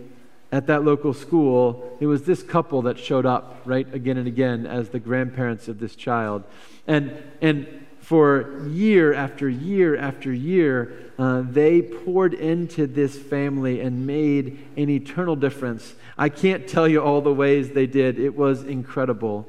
at 0.54 0.68
that 0.68 0.84
local 0.84 1.12
school, 1.12 1.96
it 1.98 2.06
was 2.06 2.22
this 2.22 2.40
couple 2.40 2.82
that 2.82 2.96
showed 2.96 3.26
up, 3.26 3.60
right, 3.64 3.92
again 3.92 4.16
and 4.18 4.28
again 4.28 4.66
as 4.66 4.88
the 4.88 5.00
grandparents 5.00 5.66
of 5.66 5.80
this 5.80 5.96
child. 5.96 6.44
And, 6.86 7.20
and 7.42 7.84
for 7.98 8.64
year 8.68 9.12
after 9.12 9.48
year 9.48 9.96
after 9.96 10.32
year, 10.32 11.10
uh, 11.18 11.42
they 11.44 11.82
poured 11.82 12.34
into 12.34 12.86
this 12.86 13.18
family 13.18 13.80
and 13.80 14.06
made 14.06 14.64
an 14.76 14.88
eternal 14.90 15.34
difference. 15.34 15.92
I 16.16 16.28
can't 16.28 16.68
tell 16.68 16.86
you 16.86 17.02
all 17.02 17.20
the 17.20 17.34
ways 17.34 17.70
they 17.70 17.88
did, 17.88 18.20
it 18.20 18.36
was 18.36 18.62
incredible. 18.62 19.48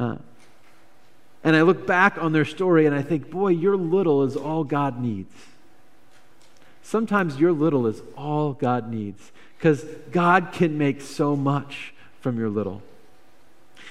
Uh, 0.00 0.16
and 1.44 1.54
I 1.54 1.60
look 1.60 1.86
back 1.86 2.16
on 2.16 2.32
their 2.32 2.46
story 2.46 2.86
and 2.86 2.94
I 2.94 3.02
think, 3.02 3.28
boy, 3.28 3.48
your 3.48 3.76
little 3.76 4.22
is 4.22 4.36
all 4.36 4.64
God 4.64 5.02
needs. 5.02 5.34
Sometimes 6.82 7.38
your 7.38 7.52
little 7.52 7.86
is 7.86 8.00
all 8.16 8.54
God 8.54 8.90
needs 8.90 9.32
because 9.58 9.84
God 10.12 10.52
can 10.52 10.78
make 10.78 11.00
so 11.00 11.34
much 11.34 11.92
from 12.20 12.38
your 12.38 12.48
little. 12.48 12.80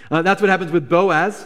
Uh, 0.09 0.21
that's 0.21 0.41
what 0.41 0.49
happens 0.49 0.71
with 0.71 0.87
Boaz. 0.87 1.45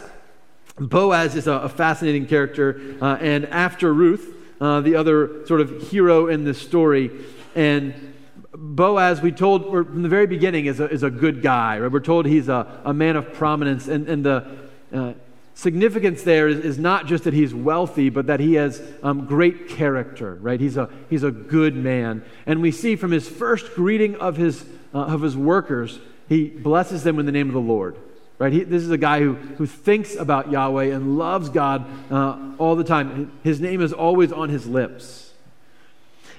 Boaz 0.78 1.34
is 1.34 1.48
a, 1.48 1.52
a 1.52 1.68
fascinating 1.68 2.26
character, 2.26 2.96
uh, 3.00 3.18
and 3.20 3.46
after 3.46 3.92
Ruth, 3.92 4.34
uh, 4.60 4.80
the 4.80 4.94
other 4.94 5.44
sort 5.46 5.60
of 5.60 5.90
hero 5.90 6.28
in 6.28 6.44
this 6.44 6.58
story, 6.58 7.10
and 7.56 8.14
Boaz, 8.54 9.20
we 9.20 9.32
told 9.32 9.70
from 9.70 10.02
the 10.02 10.08
very 10.08 10.26
beginning, 10.26 10.66
is 10.66 10.78
a, 10.78 10.88
is 10.88 11.02
a 11.02 11.10
good 11.10 11.42
guy. 11.42 11.78
Right? 11.78 11.90
We're 11.90 12.00
told 12.00 12.26
he's 12.26 12.48
a, 12.48 12.80
a 12.84 12.94
man 12.94 13.16
of 13.16 13.32
prominence, 13.32 13.88
and, 13.88 14.08
and 14.08 14.24
the 14.24 14.46
significance 15.62 16.24
there 16.24 16.48
is, 16.48 16.58
is, 16.58 16.78
not 16.78 17.06
just 17.06 17.24
that 17.24 17.32
he's 17.32 17.54
wealthy, 17.54 18.10
but 18.10 18.26
that 18.26 18.40
he 18.40 18.54
has 18.54 18.82
um, 19.02 19.26
great 19.26 19.68
character, 19.68 20.34
right? 20.34 20.58
He's 20.58 20.76
a, 20.76 20.90
he's 21.08 21.22
a 21.22 21.30
good 21.30 21.76
man. 21.76 22.24
And 22.46 22.60
we 22.60 22.72
see 22.72 22.96
from 22.96 23.12
his 23.12 23.28
first 23.28 23.74
greeting 23.74 24.16
of 24.16 24.36
his, 24.36 24.64
uh, 24.92 24.98
of 24.98 25.22
his 25.22 25.36
workers, 25.36 26.00
he 26.28 26.48
blesses 26.48 27.04
them 27.04 27.20
in 27.20 27.26
the 27.26 27.32
name 27.32 27.46
of 27.48 27.54
the 27.54 27.60
Lord. 27.60 27.96
Right? 28.38 28.52
He, 28.52 28.64
this 28.64 28.82
is 28.82 28.90
a 28.90 28.98
guy 28.98 29.20
who, 29.20 29.34
who 29.34 29.66
thinks 29.66 30.16
about 30.16 30.50
Yahweh 30.50 30.86
and 30.86 31.16
loves 31.16 31.48
God 31.48 31.86
uh, 32.10 32.54
all 32.58 32.74
the 32.74 32.82
time. 32.82 33.30
His 33.44 33.60
name 33.60 33.80
is 33.80 33.92
always 33.92 34.32
on 34.32 34.48
his 34.48 34.66
lips. 34.66 35.32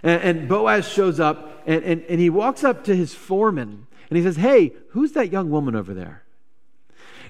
And, 0.03 0.21
and 0.21 0.49
Boaz 0.49 0.85
shows 0.87 1.21
up 1.21 1.63
and, 1.65 1.81
and, 1.85 2.01
and 2.09 2.19
he 2.19 2.29
walks 2.29 2.65
up 2.65 2.83
to 2.85 2.95
his 2.95 3.13
foreman 3.13 3.87
and 4.09 4.17
he 4.17 4.23
says, 4.23 4.35
Hey, 4.35 4.73
who's 4.89 5.13
that 5.13 5.31
young 5.31 5.49
woman 5.49 5.75
over 5.75 5.93
there? 5.93 6.22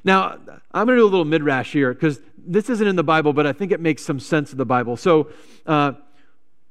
Now, 0.04 0.38
I'm 0.72 0.86
going 0.86 0.98
to 0.98 1.02
do 1.02 1.04
a 1.04 1.06
little 1.06 1.26
midrash 1.26 1.72
here 1.72 1.94
because 1.94 2.20
this 2.38 2.70
isn't 2.70 2.88
in 2.88 2.96
the 2.96 3.04
Bible, 3.04 3.34
but 3.34 3.48
I 3.48 3.54
think 3.54 3.72
it 3.72 3.80
makes 3.80 4.04
some 4.04 4.20
sense 4.20 4.52
of 4.52 4.58
the 4.58 4.66
Bible. 4.66 4.98
So, 4.98 5.30
uh, 5.66 5.94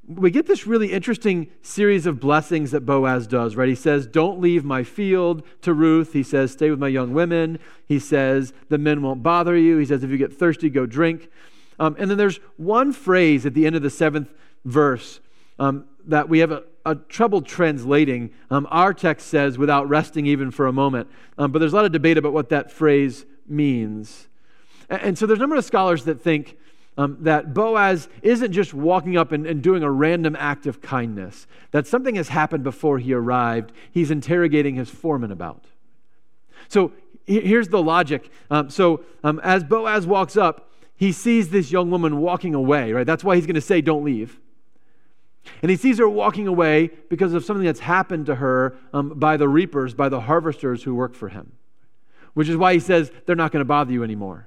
we 0.08 0.30
get 0.30 0.46
this 0.46 0.66
really 0.66 0.92
interesting 0.92 1.48
series 1.62 2.06
of 2.06 2.18
blessings 2.18 2.72
that 2.72 2.80
Boaz 2.80 3.26
does, 3.26 3.54
right? 3.54 3.68
He 3.68 3.74
says, 3.74 4.06
Don't 4.06 4.40
leave 4.40 4.64
my 4.64 4.82
field 4.82 5.44
to 5.62 5.72
Ruth. 5.72 6.12
He 6.12 6.24
says, 6.24 6.52
Stay 6.52 6.70
with 6.70 6.80
my 6.80 6.88
young 6.88 7.14
women. 7.14 7.58
He 7.86 7.98
says, 7.98 8.52
The 8.68 8.78
men 8.78 9.02
won't 9.02 9.22
bother 9.22 9.56
you. 9.56 9.78
He 9.78 9.86
says, 9.86 10.02
If 10.02 10.10
you 10.10 10.18
get 10.18 10.32
thirsty, 10.32 10.70
go 10.70 10.86
drink. 10.86 11.30
Um, 11.78 11.96
and 11.98 12.10
then 12.10 12.18
there's 12.18 12.38
one 12.56 12.92
phrase 12.92 13.46
at 13.46 13.54
the 13.54 13.64
end 13.64 13.76
of 13.76 13.82
the 13.82 13.90
seventh 13.90 14.32
verse 14.64 15.20
um, 15.58 15.86
that 16.06 16.28
we 16.28 16.40
have 16.40 16.50
a, 16.50 16.64
a 16.84 16.94
trouble 16.94 17.42
translating. 17.42 18.30
Um, 18.50 18.66
our 18.70 18.92
text 18.92 19.28
says, 19.28 19.58
without 19.58 19.88
resting 19.88 20.26
even 20.26 20.50
for 20.50 20.66
a 20.66 20.72
moment. 20.72 21.08
Um, 21.38 21.52
but 21.52 21.58
there's 21.58 21.72
a 21.72 21.76
lot 21.76 21.84
of 21.84 21.92
debate 21.92 22.18
about 22.18 22.32
what 22.32 22.48
that 22.50 22.70
phrase 22.70 23.24
means. 23.46 24.28
And, 24.88 25.02
and 25.02 25.18
so 25.18 25.26
there's 25.26 25.38
a 25.38 25.40
number 25.40 25.56
of 25.56 25.64
scholars 25.64 26.04
that 26.04 26.20
think 26.20 26.56
um, 26.98 27.16
that 27.20 27.54
Boaz 27.54 28.08
isn't 28.22 28.52
just 28.52 28.74
walking 28.74 29.16
up 29.16 29.32
and, 29.32 29.46
and, 29.46 29.62
doing 29.62 29.82
a 29.82 29.90
random 29.90 30.36
act 30.38 30.66
of 30.66 30.82
kindness, 30.82 31.46
that 31.70 31.86
something 31.86 32.16
has 32.16 32.28
happened 32.28 32.64
before 32.64 32.98
he 32.98 33.14
arrived, 33.14 33.72
he's 33.90 34.10
interrogating 34.10 34.74
his 34.74 34.90
foreman 34.90 35.32
about. 35.32 35.64
So 36.68 36.92
here's 37.24 37.68
the 37.68 37.82
logic. 37.82 38.30
Um, 38.50 38.68
so 38.68 39.04
um, 39.24 39.40
as 39.42 39.64
Boaz 39.64 40.06
walks 40.06 40.36
up, 40.36 40.70
he 40.94 41.12
sees 41.12 41.48
this 41.48 41.72
young 41.72 41.90
woman 41.90 42.18
walking 42.18 42.54
away, 42.54 42.92
right? 42.92 43.06
That's 43.06 43.24
why 43.24 43.36
he's 43.36 43.46
going 43.46 43.54
to 43.54 43.60
say, 43.60 43.80
Don't 43.80 44.04
leave. 44.04 44.38
And 45.62 45.70
he 45.70 45.76
sees 45.76 45.98
her 45.98 46.08
walking 46.08 46.46
away 46.46 46.90
because 47.08 47.34
of 47.34 47.44
something 47.44 47.64
that's 47.64 47.80
happened 47.80 48.26
to 48.26 48.36
her 48.36 48.76
um, 48.92 49.10
by 49.10 49.36
the 49.36 49.48
reapers, 49.48 49.94
by 49.94 50.08
the 50.08 50.20
harvesters 50.20 50.82
who 50.82 50.94
work 50.94 51.14
for 51.14 51.28
him, 51.28 51.52
which 52.34 52.48
is 52.48 52.56
why 52.56 52.74
he 52.74 52.80
says 52.80 53.10
they're 53.26 53.36
not 53.36 53.52
going 53.52 53.60
to 53.60 53.64
bother 53.64 53.92
you 53.92 54.04
anymore. 54.04 54.46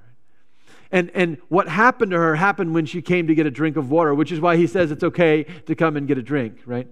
And, 0.92 1.10
and 1.14 1.38
what 1.48 1.68
happened 1.68 2.12
to 2.12 2.18
her 2.18 2.36
happened 2.36 2.72
when 2.72 2.86
she 2.86 3.02
came 3.02 3.26
to 3.26 3.34
get 3.34 3.46
a 3.46 3.50
drink 3.50 3.76
of 3.76 3.90
water, 3.90 4.14
which 4.14 4.30
is 4.30 4.40
why 4.40 4.56
he 4.56 4.66
says 4.66 4.90
it's 4.90 5.04
okay 5.04 5.44
to 5.66 5.74
come 5.74 5.96
and 5.96 6.06
get 6.06 6.16
a 6.16 6.22
drink, 6.22 6.58
right? 6.64 6.86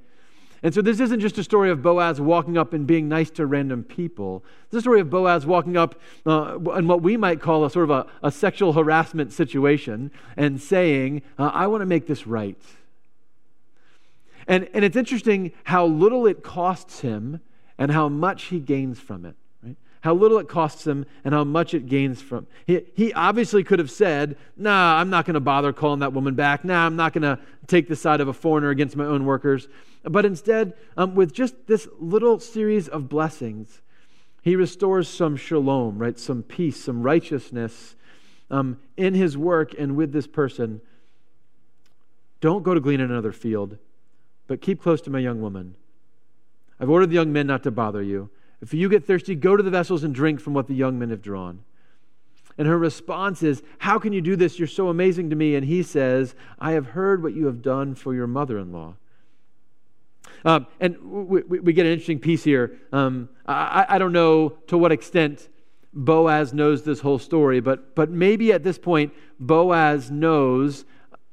And 0.65 0.73
so 0.73 0.81
this 0.81 0.99
isn't 0.99 1.21
just 1.21 1.37
a 1.37 1.45
story 1.45 1.71
of 1.71 1.83
Boaz 1.83 2.21
walking 2.21 2.57
up 2.57 2.73
and 2.73 2.87
being 2.87 3.07
nice 3.07 3.31
to 3.33 3.45
random 3.45 3.85
people. 3.85 4.43
It's 4.67 4.77
a 4.77 4.81
story 4.81 5.01
of 5.01 5.11
Boaz 5.11 5.45
walking 5.45 5.77
up 5.77 6.01
uh, 6.25 6.59
in 6.77 6.89
what 6.89 7.03
we 7.03 7.19
might 7.19 7.41
call 7.41 7.67
a 7.67 7.71
sort 7.71 7.85
of 7.85 7.91
a, 7.91 8.07
a 8.23 8.33
sexual 8.33 8.73
harassment 8.73 9.31
situation 9.31 10.11
and 10.39 10.61
saying, 10.61 11.21
uh, 11.39 11.51
I 11.53 11.67
want 11.67 11.83
to 11.83 11.87
make 11.87 12.07
this 12.07 12.27
right. 12.27 12.57
And, 14.47 14.69
and 14.75 14.85
it's 14.85 14.97
interesting 14.97 15.53
how 15.65 15.87
little 15.87 16.27
it 16.27 16.43
costs 16.43 17.01
him 17.01 17.41
and 17.79 17.91
how 17.91 18.09
much 18.09 18.45
he 18.45 18.61
gains 18.61 19.01
from 19.01 19.25
it. 19.25 19.35
Right? 19.63 19.77
How 20.03 20.15
little 20.15 20.39
it 20.39 20.49
costs 20.49 20.87
him 20.87 21.07
and 21.25 21.35
how 21.35 21.45
much 21.45 21.75
it 21.75 21.87
gains 21.87 22.21
from. 22.21 22.47
He, 22.67 22.83
he 22.95 23.13
obviously 23.13 23.65
could 23.65 23.79
have 23.79 23.91
said, 23.91 24.37
"Nah, 24.57 25.01
I'm 25.01 25.11
not 25.11 25.25
going 25.25 25.35
to 25.35 25.41
bother 25.41 25.73
calling 25.73 26.01
that 26.01 26.13
woman 26.13 26.35
back. 26.35 26.65
Nah, 26.65 26.87
I'm 26.87 26.97
not 26.97 27.13
going 27.13 27.23
to 27.23 27.39
take 27.67 27.89
the 27.89 27.97
side 27.97 28.21
of 28.21 28.29
a 28.29 28.33
foreigner 28.33 28.71
against 28.71 28.97
my 28.97 29.05
own 29.05 29.25
workers." 29.25 29.69
But 30.03 30.27
instead, 30.27 30.75
um, 30.97 31.15
with 31.15 31.33
just 31.33 31.67
this 31.67 31.89
little 31.99 32.39
series 32.39 32.89
of 32.89 33.09
blessings, 33.09 33.81
he 34.43 34.57
restores 34.57 35.09
some 35.09 35.37
shalom, 35.37 35.99
right? 35.99 36.19
Some 36.19 36.43
peace, 36.43 36.77
some 36.83 37.03
righteousness 37.03 37.97
um, 38.51 38.79
in 38.97 39.15
his 39.15 39.39
work 39.39 39.73
and 39.79 39.97
with 39.97 40.13
this 40.13 40.27
person. 40.27 40.83
Don't 42.43 42.63
go 42.63 42.75
to 42.75 42.81
glean 42.81 43.01
in 43.01 43.11
another 43.11 43.33
field 43.33 43.79
but 44.47 44.61
keep 44.61 44.83
close 44.83 45.01
to 45.03 45.11
my 45.11 45.19
young 45.19 45.41
woman. 45.41 45.75
I've 46.79 46.91
ordered 46.91 47.11
the 47.11 47.15
young 47.15 47.33
men 47.33 47.47
not 47.47 47.63
to 47.63 47.71
bother 47.71 48.03
you. 48.03 48.31
If 48.61 48.75
you 48.75 48.89
get 48.89 49.07
thirsty, 49.07 49.35
go 49.35 49.57
to 49.57 49.63
the 49.63 49.71
vessels 49.71 50.05
and 50.05 50.15
drink 50.15 50.41
from 50.41 50.55
what 50.55 50.69
the 50.69 50.75
young 50.75 50.99
men 50.99 51.11
have 51.11 51.23
drawn. 51.23 51.65
And 52.57 52.69
her 52.69 52.79
response 52.79 53.43
is, 53.43 53.63
How 53.79 53.99
can 53.99 54.13
you 54.13 54.21
do 54.21 54.37
this? 54.37 54.59
You're 54.59 54.69
so 54.69 54.89
amazing 54.89 55.31
to 55.31 55.37
me. 55.37 55.55
And 55.55 55.67
he 55.67 55.83
says, 55.83 56.35
I 56.59 56.73
have 56.73 56.87
heard 56.87 57.23
what 57.23 57.35
you 57.35 57.47
have 57.47 57.63
done 57.63 57.95
for 57.95 58.15
your 58.15 58.27
mother 58.27 58.59
in 58.59 58.73
law. 58.73 58.95
Um, 60.45 60.67
and 60.79 60.97
we, 61.01 61.43
we, 61.43 61.73
get 61.73 61.87
an 61.87 61.93
interesting 61.93 62.21
piece 62.21 62.45
here. 62.45 62.79
Um, 62.93 63.29
I, 63.47 63.87
I 63.89 63.99
don't 63.99 64.13
know 64.13 64.51
to 64.67 64.77
what 64.77 64.93
extent 64.93 65.49
Boaz 65.95 66.53
knows 66.53 66.83
this 66.83 67.01
whole 67.01 67.19
story, 67.19 67.61
but, 67.61 67.95
but 67.95 68.11
maybe 68.11 68.53
at 68.53 68.63
this 68.63 68.79
point, 68.79 69.13
Boaz 69.41 70.11
knows 70.11 70.85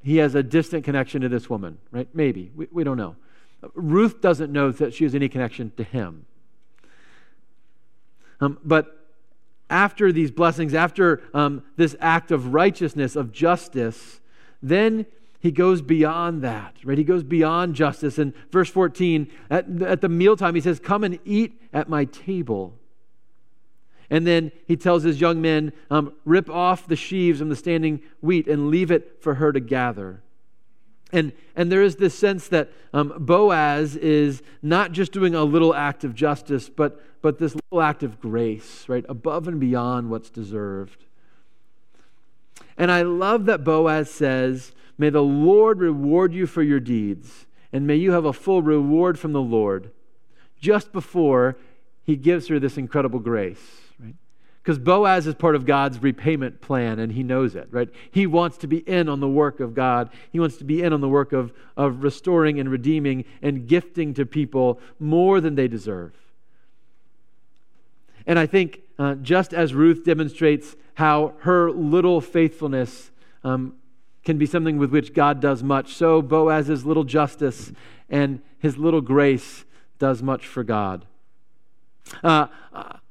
he 0.04 0.18
has 0.18 0.36
a 0.36 0.44
distant 0.44 0.84
connection 0.84 1.22
to 1.22 1.30
this 1.30 1.50
woman, 1.50 1.78
right? 1.92 2.08
Maybe. 2.14 2.52
We, 2.56 2.68
we 2.72 2.84
don't 2.84 2.98
know. 2.98 3.16
Ruth 3.74 4.22
doesn't 4.22 4.52
know 4.52 4.72
that 4.72 4.94
she 4.94 5.04
has 5.04 5.14
any 5.14 5.30
connection 5.30 5.72
to 5.78 5.84
him. 5.84 6.26
Um, 8.40 8.58
but 8.64 8.98
after 9.70 10.12
these 10.12 10.32
blessings, 10.32 10.74
after 10.74 11.22
um, 11.34 11.64
this 11.78 11.96
act 12.00 12.32
of 12.32 12.54
righteousness, 12.54 13.16
of 13.16 13.32
justice, 13.32 14.20
then 14.62 15.06
he 15.40 15.52
goes 15.52 15.82
beyond 15.82 16.44
that, 16.44 16.76
right? 16.84 16.98
He 16.98 17.04
goes 17.04 17.24
beyond 17.24 17.76
justice. 17.76 18.20
In 18.20 18.34
verse 18.52 18.70
14, 18.70 19.32
at, 19.50 19.82
at 19.82 20.02
the 20.02 20.10
mealtime, 20.10 20.56
he 20.56 20.62
says, 20.62 20.80
Come 20.80 21.04
and 21.04 21.20
eat 21.24 21.60
at 21.72 21.90
my 21.90 22.06
table. 22.06 22.78
And 24.12 24.28
then 24.28 24.52
he 24.68 24.76
tells 24.76 25.04
his 25.04 25.22
young 25.22 25.42
men, 25.42 25.72
um, 25.90 26.14
Rip 26.26 26.50
off 26.50 26.86
the 26.86 26.98
sheaves 26.98 27.40
from 27.40 27.48
the 27.48 27.56
standing 27.56 28.02
wheat 28.20 28.48
and 28.48 28.70
leave 28.70 28.92
it 28.92 29.24
for 29.24 29.36
her 29.36 29.54
to 29.54 29.62
gather. 29.62 30.22
And, 31.14 31.32
and 31.56 31.72
there 31.72 31.82
is 31.82 31.96
this 31.96 32.14
sense 32.14 32.50
that 32.50 32.72
um, 32.94 33.14
Boaz 33.18 33.96
is 33.96 34.44
not 34.62 34.92
just 34.92 35.14
doing 35.14 35.34
a 35.34 35.44
little 35.44 35.74
act 35.74 36.04
of 36.04 36.14
justice, 36.14 36.70
but, 36.70 37.02
but 37.22 37.40
this 37.40 37.56
little 37.56 37.82
act 37.82 38.04
of 38.04 38.20
grace, 38.20 38.86
right? 38.90 39.06
Above 39.08 39.48
and 39.48 39.60
beyond 39.60 40.10
what's 40.10 40.30
deserved. 40.30 41.06
And 42.78 42.92
I 42.92 43.02
love 43.04 43.46
that 43.46 43.64
Boaz 43.64 44.12
says, 44.12 44.74
May 44.98 45.10
the 45.10 45.24
Lord 45.24 45.80
reward 45.80 46.34
you 46.34 46.48
for 46.48 46.62
your 46.62 46.80
deeds, 46.80 47.46
and 47.72 47.88
may 47.88 47.96
you 47.96 48.12
have 48.12 48.26
a 48.26 48.34
full 48.34 48.62
reward 48.62 49.18
from 49.18 49.32
the 49.32 49.42
Lord, 49.42 49.92
just 50.60 50.92
before 50.92 51.58
he 52.04 52.16
gives 52.16 52.48
her 52.48 52.60
this 52.60 52.78
incredible 52.78 53.20
grace. 53.20 53.81
Because 54.62 54.78
Boaz 54.78 55.26
is 55.26 55.34
part 55.34 55.56
of 55.56 55.66
God's 55.66 56.02
repayment 56.04 56.62
plan, 56.62 57.00
and 57.00 57.12
he 57.14 57.24
knows 57.24 57.56
it, 57.56 57.68
right? 57.72 57.90
He 58.12 58.28
wants 58.28 58.58
to 58.58 58.68
be 58.68 58.78
in 58.78 59.10
on 59.10 59.20
the 59.20 59.28
work 59.28 59.60
of 59.60 59.74
God. 59.74 60.12
He 60.32 60.40
wants 60.40 60.58
to 60.58 60.64
be 60.64 60.84
in 60.84 60.94
on 60.94 61.02
the 61.02 61.10
work 61.10 61.34
of, 61.34 61.52
of 61.76 62.04
restoring 62.04 62.60
and 62.60 62.70
redeeming 62.70 63.26
and 63.42 63.68
gifting 63.68 64.14
to 64.16 64.26
people 64.26 64.80
more 65.00 65.42
than 65.42 65.56
they 65.56 65.68
deserve. 65.68 66.14
And 68.28 68.38
I 68.38 68.46
think 68.46 68.82
uh, 69.00 69.16
just 69.16 69.52
as 69.52 69.74
Ruth 69.74 70.06
demonstrates 70.06 70.76
how 70.94 71.34
her 71.40 71.72
little 71.72 72.22
faithfulness 72.22 73.10
um, 73.44 73.76
can 74.24 74.38
be 74.38 74.46
something 74.46 74.78
with 74.78 74.92
which 74.92 75.16
God 75.16 75.40
does 75.40 75.64
much, 75.64 75.96
so 75.96 76.22
Boaz's 76.22 76.86
little 76.86 77.04
justice 77.04 77.72
and 78.10 78.42
his 78.60 78.78
little 78.78 79.02
grace 79.02 79.66
does 79.98 80.22
much 80.22 80.46
for 80.46 80.64
God. 80.64 81.08
Uh, 82.24 82.48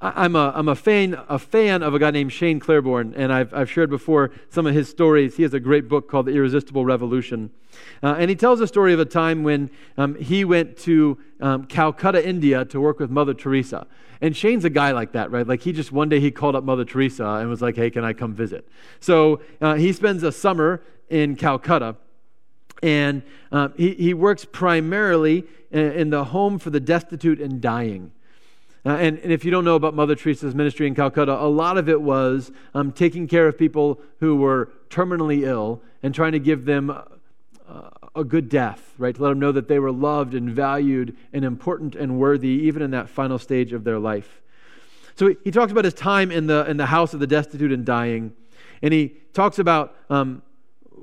I'm, 0.01 0.35
a, 0.37 0.53
I'm 0.55 0.69
a, 0.69 0.75
fan, 0.75 1.19
a 1.29 1.39
fan 1.39 1.83
of 1.83 1.95
a 1.95 1.99
guy 1.99 2.11
named 2.11 2.33
Shane 2.33 2.61
Claiborne, 2.61 3.15
and 3.17 3.33
I've, 3.33 3.53
I've 3.53 3.71
shared 3.71 3.91
before 3.91 4.31
some 4.49 4.67
of 4.67 4.75
his 4.75 4.89
stories. 4.89 5.37
He 5.37 5.43
has 5.43 5.55
a 5.55 5.61
great 5.61 5.89
book 5.89 6.09
called 6.09 6.27
The 6.27 6.33
Irresistible 6.33 6.85
Revolution. 6.85 7.51
Uh, 8.03 8.17
and 8.19 8.31
he 8.31 8.37
tells 8.37 8.61
a 8.61 8.67
story 8.67 8.93
of 8.93 9.01
a 9.01 9.05
time 9.05 9.43
when 9.43 9.71
um, 9.97 10.15
he 10.17 10.45
went 10.45 10.77
to 10.79 11.19
um, 11.41 11.65
Calcutta, 11.67 12.27
India 12.27 12.65
to 12.67 12.81
work 12.81 12.99
with 12.99 13.11
Mother 13.11 13.35
Teresa. 13.35 13.87
And 14.21 14.37
Shane's 14.37 14.65
a 14.65 14.71
guy 14.71 14.93
like 14.93 15.13
that, 15.13 15.31
right? 15.31 15.47
Like 15.47 15.63
he 15.63 15.73
just 15.73 15.93
one 15.93 16.09
day 16.09 16.21
he 16.21 16.31
called 16.31 16.57
up 16.57 16.65
Mother 16.65 16.85
Teresa 16.85 17.25
and 17.25 17.49
was 17.49 17.63
like, 17.63 17.77
hey, 17.77 17.91
can 17.91 18.05
I 18.05 18.13
come 18.13 18.35
visit? 18.35 18.69
So 19.01 19.41
uh, 19.61 19.75
he 19.75 19.93
spends 19.93 20.23
a 20.23 20.33
summer 20.33 20.83
in 21.09 21.37
Calcutta. 21.37 21.97
And 22.83 23.23
uh, 23.53 23.69
he, 23.77 23.93
he 23.95 24.15
works 24.15 24.47
primarily 24.47 25.45
in, 25.71 25.93
in 25.93 26.11
the 26.11 26.25
home 26.25 26.59
for 26.59 26.71
the 26.71 26.81
destitute 26.81 27.41
and 27.41 27.61
dying. 27.61 28.13
Uh, 28.85 28.91
and, 28.91 29.19
and, 29.19 29.31
if 29.31 29.45
you 29.45 29.51
don't 29.51 29.65
know 29.65 29.75
about 29.75 29.95
Mother 29.95 30.15
Teresa's 30.15 30.55
ministry 30.55 30.87
in 30.87 30.95
Calcutta, 30.95 31.35
a 31.35 31.45
lot 31.45 31.77
of 31.77 31.89
it 31.89 32.01
was 32.01 32.51
um, 32.73 32.93
taking 32.93 33.29
care 33.29 33.47
of 33.47 33.59
people 33.59 34.01
who 34.21 34.37
were 34.37 34.73
terminally 34.89 35.43
ill 35.43 35.83
and 36.03 36.15
trying 36.15 36.33
to 36.33 36.39
give 36.39 36.65
them 36.65 36.91
uh, 36.91 37.03
a 38.17 38.25
good 38.25 38.49
death, 38.49 38.95
right? 38.97 39.15
To 39.15 39.23
let 39.23 39.29
them 39.29 39.39
know 39.39 39.53
that 39.53 39.69
they 39.69 39.79
were 39.79 39.93
loved 39.93 40.35
and 40.35 40.51
valued 40.51 41.15
and 41.33 41.45
important 41.45 41.95
and 41.95 42.19
worthy, 42.19 42.49
even 42.49 42.81
in 42.81 42.91
that 42.93 43.11
final 43.11 43.39
stage 43.39 43.75
of 43.75 43.85
their 43.85 43.99
life. 43.99 44.41
So 45.15 45.29
he, 45.29 45.37
he 45.45 45.51
talks 45.51 45.71
about 45.71 45.85
his 45.85 45.95
time 45.95 46.31
in 46.31 46.47
the, 46.47 46.69
in 46.69 46.79
the 46.79 46.87
house 46.87 47.13
of 47.13 47.21
the 47.21 47.27
destitute 47.27 47.73
and 47.73 47.85
dying. 47.85 48.33
And 48.81 48.95
he 48.95 49.17
talks 49.35 49.59
about 49.59 49.95
um, 50.09 50.41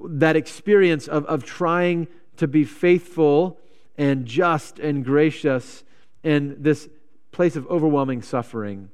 that 0.03 0.36
experience 0.36 1.07
of, 1.07 1.25
of 1.25 1.43
trying 1.43 2.07
to 2.38 2.48
be 2.48 2.63
faithful 2.63 3.60
and 3.98 4.25
just 4.25 4.79
and 4.79 5.05
gracious 5.05 5.84
in 6.24 6.55
this 6.60 6.89
place 7.38 7.56
of 7.56 7.67
overwhelming 7.67 8.24
suffering. 8.24 8.90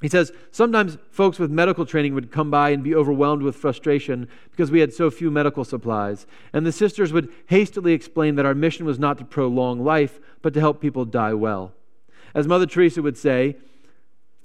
He 0.00 0.08
says, 0.08 0.30
sometimes 0.52 0.98
folks 1.10 1.40
with 1.40 1.50
medical 1.50 1.84
training 1.84 2.14
would 2.14 2.30
come 2.30 2.48
by 2.48 2.70
and 2.70 2.84
be 2.84 2.94
overwhelmed 2.94 3.42
with 3.42 3.56
frustration 3.56 4.28
because 4.52 4.70
we 4.70 4.78
had 4.78 4.94
so 4.94 5.10
few 5.10 5.32
medical 5.32 5.64
supplies. 5.64 6.28
And 6.52 6.64
the 6.64 6.70
sisters 6.70 7.12
would 7.12 7.28
hastily 7.46 7.92
explain 7.92 8.36
that 8.36 8.46
our 8.46 8.54
mission 8.54 8.86
was 8.86 9.00
not 9.00 9.18
to 9.18 9.24
prolong 9.24 9.82
life, 9.82 10.20
but 10.42 10.54
to 10.54 10.60
help 10.60 10.80
people 10.80 11.04
die 11.04 11.34
well. 11.34 11.72
As 12.36 12.46
Mother 12.46 12.66
Teresa 12.66 13.02
would 13.02 13.18
say, 13.18 13.56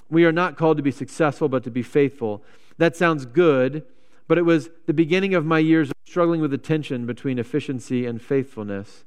we 0.10 0.26
are 0.26 0.32
not 0.32 0.58
called 0.58 0.78
to 0.78 0.84
be 0.84 0.89
successful, 0.89 1.48
but 1.48 1.63
to 1.65 1.69
be 1.69 1.84
faithful. 1.84 2.43
That 2.80 2.98
sounds 2.98 3.28
good, 3.28 3.84
but 4.28 4.39
it 4.39 4.46
was 4.46 4.72
the 4.88 4.96
beginning 4.96 5.36
of 5.36 5.46
my 5.46 5.60
years 5.60 5.91
of 5.91 5.96
struggling 6.06 6.41
with 6.41 6.50
the 6.50 6.58
tension 6.58 7.06
between 7.06 7.38
efficiency 7.38 8.08
and 8.08 8.19
faithfulness. 8.19 9.04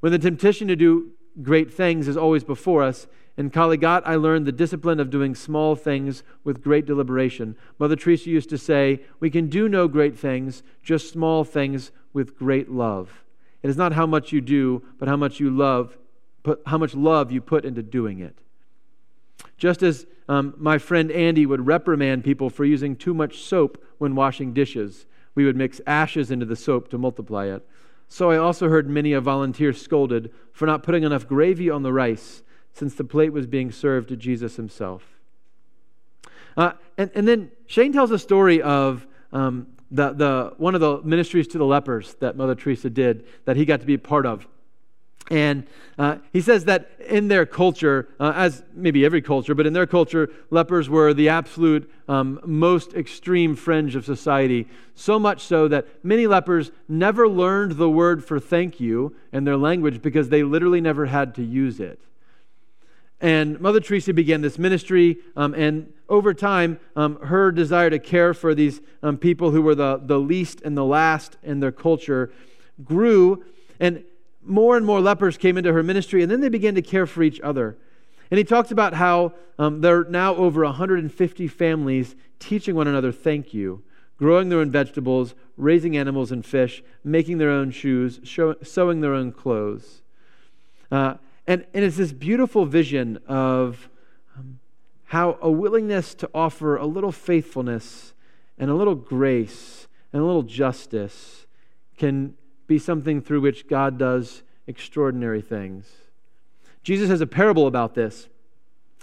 When 0.00 0.10
the 0.10 0.18
temptation 0.18 0.66
to 0.66 0.74
do 0.74 1.12
great 1.42 1.72
things 1.72 2.08
is 2.08 2.16
always 2.16 2.44
before 2.44 2.82
us. 2.82 3.06
In 3.36 3.50
Kalighat, 3.50 4.02
I 4.06 4.14
learned 4.14 4.46
the 4.46 4.52
discipline 4.52 4.98
of 4.98 5.10
doing 5.10 5.34
small 5.34 5.76
things 5.76 6.22
with 6.42 6.62
great 6.62 6.86
deliberation. 6.86 7.56
Mother 7.78 7.96
Teresa 7.96 8.30
used 8.30 8.48
to 8.50 8.58
say, 8.58 9.00
We 9.20 9.30
can 9.30 9.48
do 9.48 9.68
no 9.68 9.88
great 9.88 10.18
things, 10.18 10.62
just 10.82 11.12
small 11.12 11.44
things 11.44 11.90
with 12.14 12.38
great 12.38 12.70
love. 12.70 13.24
It 13.62 13.68
is 13.68 13.76
not 13.76 13.92
how 13.92 14.06
much 14.06 14.32
you 14.32 14.40
do, 14.40 14.82
but 14.98 15.08
how 15.08 15.16
much 15.16 15.38
you 15.38 15.50
love, 15.50 15.98
put, 16.42 16.62
how 16.66 16.78
much 16.78 16.94
love 16.94 17.30
you 17.30 17.40
put 17.40 17.64
into 17.64 17.82
doing 17.82 18.20
it. 18.20 18.38
Just 19.58 19.82
as 19.82 20.06
um, 20.28 20.54
my 20.56 20.78
friend 20.78 21.10
Andy 21.10 21.46
would 21.46 21.66
reprimand 21.66 22.24
people 22.24 22.48
for 22.48 22.64
using 22.64 22.96
too 22.96 23.12
much 23.12 23.40
soap 23.40 23.82
when 23.98 24.14
washing 24.14 24.52
dishes, 24.54 25.06
we 25.34 25.44
would 25.44 25.56
mix 25.56 25.80
ashes 25.86 26.30
into 26.30 26.46
the 26.46 26.56
soap 26.56 26.88
to 26.88 26.98
multiply 26.98 27.46
it. 27.46 27.66
So 28.08 28.30
I 28.30 28.36
also 28.36 28.68
heard 28.68 28.88
many 28.88 29.12
a 29.12 29.20
volunteer 29.20 29.72
scolded 29.72 30.32
for 30.52 30.66
not 30.66 30.82
putting 30.82 31.02
enough 31.02 31.26
gravy 31.26 31.68
on 31.70 31.82
the 31.82 31.92
rice, 31.92 32.42
since 32.72 32.94
the 32.94 33.04
plate 33.04 33.32
was 33.32 33.46
being 33.46 33.72
served 33.72 34.08
to 34.08 34.16
Jesus 34.16 34.56
himself. 34.56 35.02
Uh, 36.56 36.72
and, 36.96 37.10
and 37.14 37.26
then 37.26 37.50
Shane 37.66 37.92
tells 37.92 38.10
a 38.10 38.18
story 38.18 38.62
of 38.62 39.06
um, 39.32 39.66
the, 39.90 40.12
the, 40.12 40.54
one 40.56 40.74
of 40.74 40.80
the 40.80 41.02
ministries 41.02 41.48
to 41.48 41.58
the 41.58 41.64
lepers 41.64 42.14
that 42.20 42.36
Mother 42.36 42.54
Teresa 42.54 42.90
did 42.90 43.26
that 43.44 43.56
he 43.56 43.64
got 43.64 43.80
to 43.80 43.86
be 43.86 43.94
a 43.94 43.98
part 43.98 44.26
of. 44.26 44.46
And 45.30 45.66
uh, 45.98 46.18
he 46.32 46.40
says 46.40 46.66
that 46.66 46.90
in 47.08 47.28
their 47.28 47.46
culture, 47.46 48.08
uh, 48.20 48.32
as 48.36 48.62
maybe 48.74 49.04
every 49.04 49.22
culture, 49.22 49.54
but 49.54 49.66
in 49.66 49.72
their 49.72 49.86
culture, 49.86 50.30
lepers 50.50 50.88
were 50.88 51.12
the 51.14 51.28
absolute 51.28 51.90
um, 52.08 52.38
most 52.44 52.94
extreme 52.94 53.56
fringe 53.56 53.96
of 53.96 54.04
society. 54.04 54.68
So 54.94 55.18
much 55.18 55.42
so 55.42 55.66
that 55.68 55.86
many 56.04 56.26
lepers 56.26 56.70
never 56.88 57.28
learned 57.28 57.72
the 57.72 57.90
word 57.90 58.24
for 58.24 58.38
thank 58.38 58.78
you 58.78 59.16
in 59.32 59.44
their 59.44 59.56
language 59.56 60.00
because 60.00 60.28
they 60.28 60.42
literally 60.44 60.80
never 60.80 61.06
had 61.06 61.34
to 61.36 61.42
use 61.42 61.80
it. 61.80 62.00
And 63.20 63.58
Mother 63.60 63.80
Teresa 63.80 64.12
began 64.12 64.42
this 64.42 64.58
ministry, 64.58 65.16
um, 65.36 65.54
and 65.54 65.92
over 66.08 66.34
time, 66.34 66.78
um, 66.94 67.16
her 67.22 67.50
desire 67.50 67.88
to 67.90 67.98
care 67.98 68.34
for 68.34 68.54
these 68.54 68.80
um, 69.02 69.16
people 69.16 69.50
who 69.50 69.62
were 69.62 69.74
the, 69.74 70.00
the 70.04 70.18
least 70.18 70.60
and 70.60 70.76
the 70.76 70.84
last 70.84 71.36
in 71.42 71.60
their 71.60 71.72
culture 71.72 72.30
grew. 72.84 73.42
And 73.80 74.04
more 74.46 74.76
and 74.76 74.86
more 74.86 75.00
lepers 75.00 75.36
came 75.36 75.58
into 75.58 75.72
her 75.72 75.82
ministry, 75.82 76.22
and 76.22 76.30
then 76.30 76.40
they 76.40 76.48
began 76.48 76.74
to 76.74 76.82
care 76.82 77.06
for 77.06 77.22
each 77.22 77.40
other. 77.40 77.76
And 78.30 78.38
he 78.38 78.44
talks 78.44 78.70
about 78.70 78.94
how 78.94 79.34
um, 79.58 79.80
there 79.80 80.00
are 80.00 80.04
now 80.04 80.34
over 80.34 80.64
150 80.64 81.48
families 81.48 82.16
teaching 82.38 82.74
one 82.74 82.88
another 82.88 83.12
thank 83.12 83.54
you, 83.54 83.82
growing 84.18 84.48
their 84.48 84.60
own 84.60 84.70
vegetables, 84.70 85.34
raising 85.56 85.96
animals 85.96 86.32
and 86.32 86.44
fish, 86.44 86.82
making 87.04 87.38
their 87.38 87.50
own 87.50 87.70
shoes, 87.70 88.20
show, 88.24 88.56
sewing 88.62 89.00
their 89.00 89.14
own 89.14 89.32
clothes. 89.32 90.02
Uh, 90.90 91.14
and, 91.46 91.64
and 91.72 91.84
it's 91.84 91.96
this 91.96 92.12
beautiful 92.12 92.66
vision 92.66 93.18
of 93.26 93.88
um, 94.36 94.58
how 95.06 95.38
a 95.40 95.50
willingness 95.50 96.14
to 96.14 96.28
offer 96.34 96.76
a 96.76 96.86
little 96.86 97.12
faithfulness 97.12 98.12
and 98.58 98.70
a 98.70 98.74
little 98.74 98.94
grace 98.94 99.86
and 100.12 100.22
a 100.22 100.24
little 100.24 100.42
justice 100.42 101.46
can 101.96 102.34
be 102.66 102.78
something 102.78 103.20
through 103.20 103.40
which 103.40 103.68
God 103.68 103.98
does 103.98 104.42
extraordinary 104.66 105.40
things. 105.40 105.86
Jesus 106.82 107.08
has 107.08 107.20
a 107.20 107.26
parable 107.26 107.66
about 107.66 107.94
this. 107.94 108.28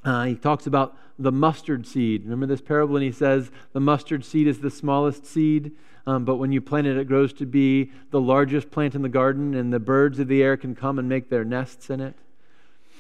Uh, 0.03 0.25
he 0.25 0.35
talks 0.35 0.67
about 0.67 0.97
the 1.17 1.31
mustard 1.31 1.87
seed. 1.87 2.23
Remember 2.23 2.45
this 2.45 2.61
parable? 2.61 2.95
And 2.95 3.05
he 3.05 3.11
says 3.11 3.51
the 3.71 3.79
mustard 3.79 4.25
seed 4.25 4.47
is 4.47 4.59
the 4.59 4.71
smallest 4.71 5.25
seed, 5.25 5.71
um, 6.05 6.25
but 6.25 6.35
when 6.35 6.51
you 6.51 6.61
plant 6.61 6.87
it, 6.87 6.97
it 6.97 7.07
grows 7.07 7.31
to 7.33 7.45
be 7.45 7.91
the 8.11 8.19
largest 8.19 8.71
plant 8.71 8.95
in 8.95 9.01
the 9.01 9.09
garden, 9.09 9.53
and 9.53 9.71
the 9.71 9.79
birds 9.79 10.19
of 10.19 10.27
the 10.27 10.43
air 10.43 10.57
can 10.57 10.75
come 10.75 10.99
and 10.99 11.07
make 11.07 11.29
their 11.29 11.45
nests 11.45 11.89
in 11.89 12.01
it. 12.01 12.15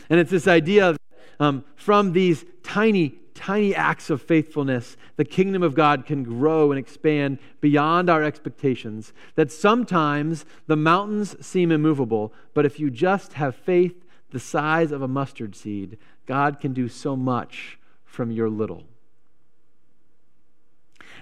And 0.09 0.19
it's 0.19 0.31
this 0.31 0.47
idea 0.47 0.89
of 0.89 0.97
um, 1.39 1.65
from 1.75 2.13
these 2.13 2.45
tiny 2.63 3.15
tiny 3.43 3.75
acts 3.75 4.09
of 4.09 4.21
faithfulness, 4.21 4.95
the 5.17 5.25
kingdom 5.25 5.61
of 5.63 5.75
God 5.75 6.05
can 6.05 6.23
grow 6.23 6.71
and 6.71 6.79
expand 6.79 7.39
beyond 7.59 8.09
our 8.09 8.23
expectations. 8.23 9.11
That 9.35 9.51
sometimes 9.51 10.45
the 10.67 10.77
mountains 10.77 11.35
seem 11.45 11.69
immovable, 11.69 12.31
but 12.53 12.65
if 12.65 12.79
you 12.79 12.89
just 12.89 13.33
have 13.33 13.53
faith 13.53 14.05
the 14.31 14.39
size 14.39 14.93
of 14.93 15.01
a 15.01 15.09
mustard 15.09 15.57
seed, 15.57 15.97
God 16.25 16.61
can 16.61 16.71
do 16.71 16.87
so 16.87 17.17
much 17.17 17.77
from 18.05 18.31
your 18.31 18.49
little. 18.49 18.85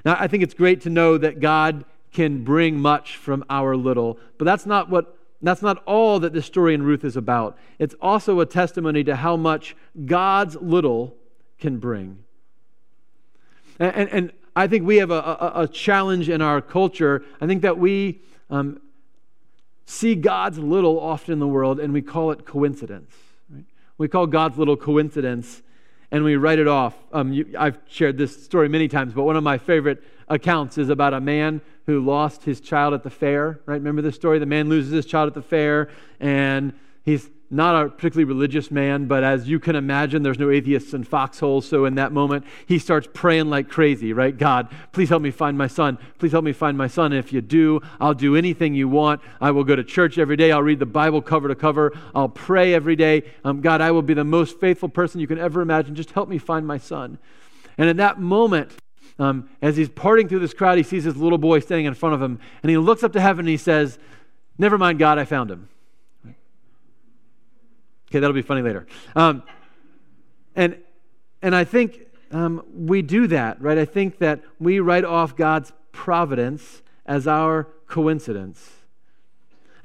Now, 0.05 0.15
I 0.19 0.27
think 0.27 0.43
it's 0.43 0.53
great 0.53 0.81
to 0.81 0.91
know 0.91 1.17
that 1.17 1.39
God 1.39 1.85
can 2.13 2.43
bring 2.43 2.79
much 2.79 3.17
from 3.17 3.43
our 3.49 3.75
little. 3.75 4.19
But 4.37 4.45
that's 4.45 4.67
not 4.67 4.91
what 4.91 5.17
that's 5.41 5.63
not 5.63 5.81
all 5.87 6.19
that 6.19 6.33
this 6.33 6.45
story 6.45 6.75
in 6.75 6.83
Ruth 6.83 7.03
is 7.03 7.17
about. 7.17 7.57
It's 7.79 7.95
also 7.99 8.39
a 8.41 8.45
testimony 8.45 9.03
to 9.05 9.15
how 9.15 9.35
much 9.35 9.75
God's 10.05 10.55
little 10.57 11.17
can 11.61 11.77
bring. 11.77 12.17
And, 13.79 13.95
and, 13.95 14.09
and 14.09 14.31
I 14.55 14.67
think 14.67 14.85
we 14.85 14.97
have 14.97 15.11
a, 15.11 15.19
a, 15.19 15.51
a, 15.61 15.67
challenge 15.67 16.27
in 16.27 16.41
our 16.41 16.59
culture. 16.59 17.23
I 17.39 17.47
think 17.47 17.61
that 17.61 17.77
we 17.77 18.19
um, 18.49 18.81
see 19.85 20.15
God's 20.15 20.57
little 20.57 20.99
often 20.99 21.31
in 21.33 21.39
the 21.39 21.47
world 21.47 21.79
and 21.79 21.93
we 21.93 22.01
call 22.01 22.31
it 22.31 22.45
coincidence. 22.45 23.13
Right? 23.49 23.63
We 23.97 24.09
call 24.09 24.27
God's 24.27 24.57
little 24.57 24.75
coincidence 24.75 25.61
and 26.11 26.25
we 26.25 26.35
write 26.35 26.59
it 26.59 26.67
off. 26.67 26.95
Um, 27.13 27.31
you, 27.31 27.55
I've 27.57 27.79
shared 27.87 28.17
this 28.17 28.43
story 28.43 28.67
many 28.67 28.89
times, 28.89 29.13
but 29.13 29.23
one 29.23 29.37
of 29.37 29.43
my 29.43 29.57
favorite 29.57 30.03
accounts 30.27 30.77
is 30.77 30.89
about 30.89 31.13
a 31.13 31.21
man 31.21 31.61
who 31.85 32.03
lost 32.03 32.43
his 32.43 32.59
child 32.59 32.93
at 32.93 33.03
the 33.03 33.09
fair, 33.09 33.61
right? 33.65 33.75
Remember 33.75 34.01
this 34.01 34.15
story? 34.15 34.37
The 34.39 34.45
man 34.45 34.67
loses 34.67 34.91
his 34.91 35.05
child 35.05 35.27
at 35.27 35.33
the 35.33 35.41
fair, 35.41 35.89
and 36.19 36.73
he's 37.03 37.29
not 37.51 37.85
a 37.85 37.89
particularly 37.89 38.23
religious 38.23 38.71
man, 38.71 39.07
but 39.07 39.23
as 39.23 39.49
you 39.49 39.59
can 39.59 39.75
imagine, 39.75 40.23
there's 40.23 40.39
no 40.39 40.49
atheists 40.49 40.93
in 40.93 41.03
foxholes. 41.03 41.67
So 41.67 41.83
in 41.83 41.95
that 41.95 42.13
moment, 42.13 42.45
he 42.65 42.79
starts 42.79 43.09
praying 43.13 43.49
like 43.49 43.67
crazy, 43.67 44.13
right? 44.13 44.35
God, 44.35 44.69
please 44.93 45.09
help 45.09 45.21
me 45.21 45.31
find 45.31 45.57
my 45.57 45.67
son. 45.67 45.97
Please 46.17 46.31
help 46.31 46.45
me 46.45 46.53
find 46.53 46.77
my 46.77 46.87
son. 46.87 47.11
And 47.11 47.19
if 47.19 47.33
you 47.33 47.41
do, 47.41 47.81
I'll 47.99 48.13
do 48.13 48.37
anything 48.37 48.73
you 48.73 48.87
want. 48.87 49.21
I 49.41 49.51
will 49.51 49.65
go 49.65 49.75
to 49.75 49.83
church 49.83 50.17
every 50.17 50.37
day. 50.37 50.53
I'll 50.53 50.63
read 50.63 50.79
the 50.79 50.85
Bible 50.85 51.21
cover 51.21 51.49
to 51.49 51.55
cover. 51.55 51.91
I'll 52.15 52.29
pray 52.29 52.73
every 52.73 52.95
day. 52.95 53.23
Um, 53.43 53.59
God, 53.59 53.81
I 53.81 53.91
will 53.91 54.01
be 54.01 54.13
the 54.13 54.23
most 54.23 54.59
faithful 54.59 54.87
person 54.87 55.19
you 55.19 55.27
can 55.27 55.37
ever 55.37 55.61
imagine. 55.61 55.93
Just 55.93 56.11
help 56.11 56.29
me 56.29 56.37
find 56.37 56.65
my 56.65 56.77
son. 56.77 57.19
And 57.77 57.89
in 57.89 57.97
that 57.97 58.17
moment, 58.17 58.71
um, 59.19 59.49
as 59.61 59.75
he's 59.75 59.89
parting 59.89 60.29
through 60.29 60.39
this 60.39 60.53
crowd, 60.53 60.77
he 60.77 60.83
sees 60.83 61.03
his 61.03 61.17
little 61.17 61.37
boy 61.37 61.59
standing 61.59 61.85
in 61.85 61.93
front 61.93 62.15
of 62.15 62.21
him, 62.21 62.39
and 62.63 62.69
he 62.69 62.77
looks 62.77 63.03
up 63.03 63.13
to 63.13 63.21
heaven 63.21 63.41
and 63.41 63.49
he 63.49 63.57
says, 63.57 63.99
Never 64.57 64.77
mind, 64.77 64.99
God, 64.99 65.19
I 65.19 65.25
found 65.25 65.51
him. 65.51 65.69
Okay, 68.11 68.19
that'll 68.19 68.33
be 68.33 68.41
funny 68.41 68.61
later. 68.61 68.85
Um, 69.15 69.41
and, 70.53 70.75
and 71.41 71.55
I 71.55 71.63
think 71.63 72.07
um, 72.31 72.61
we 72.75 73.01
do 73.01 73.25
that, 73.27 73.61
right? 73.61 73.77
I 73.77 73.85
think 73.85 74.17
that 74.17 74.41
we 74.59 74.81
write 74.81 75.05
off 75.05 75.37
God's 75.37 75.71
providence 75.93 76.81
as 77.05 77.25
our 77.25 77.69
coincidence. 77.87 78.69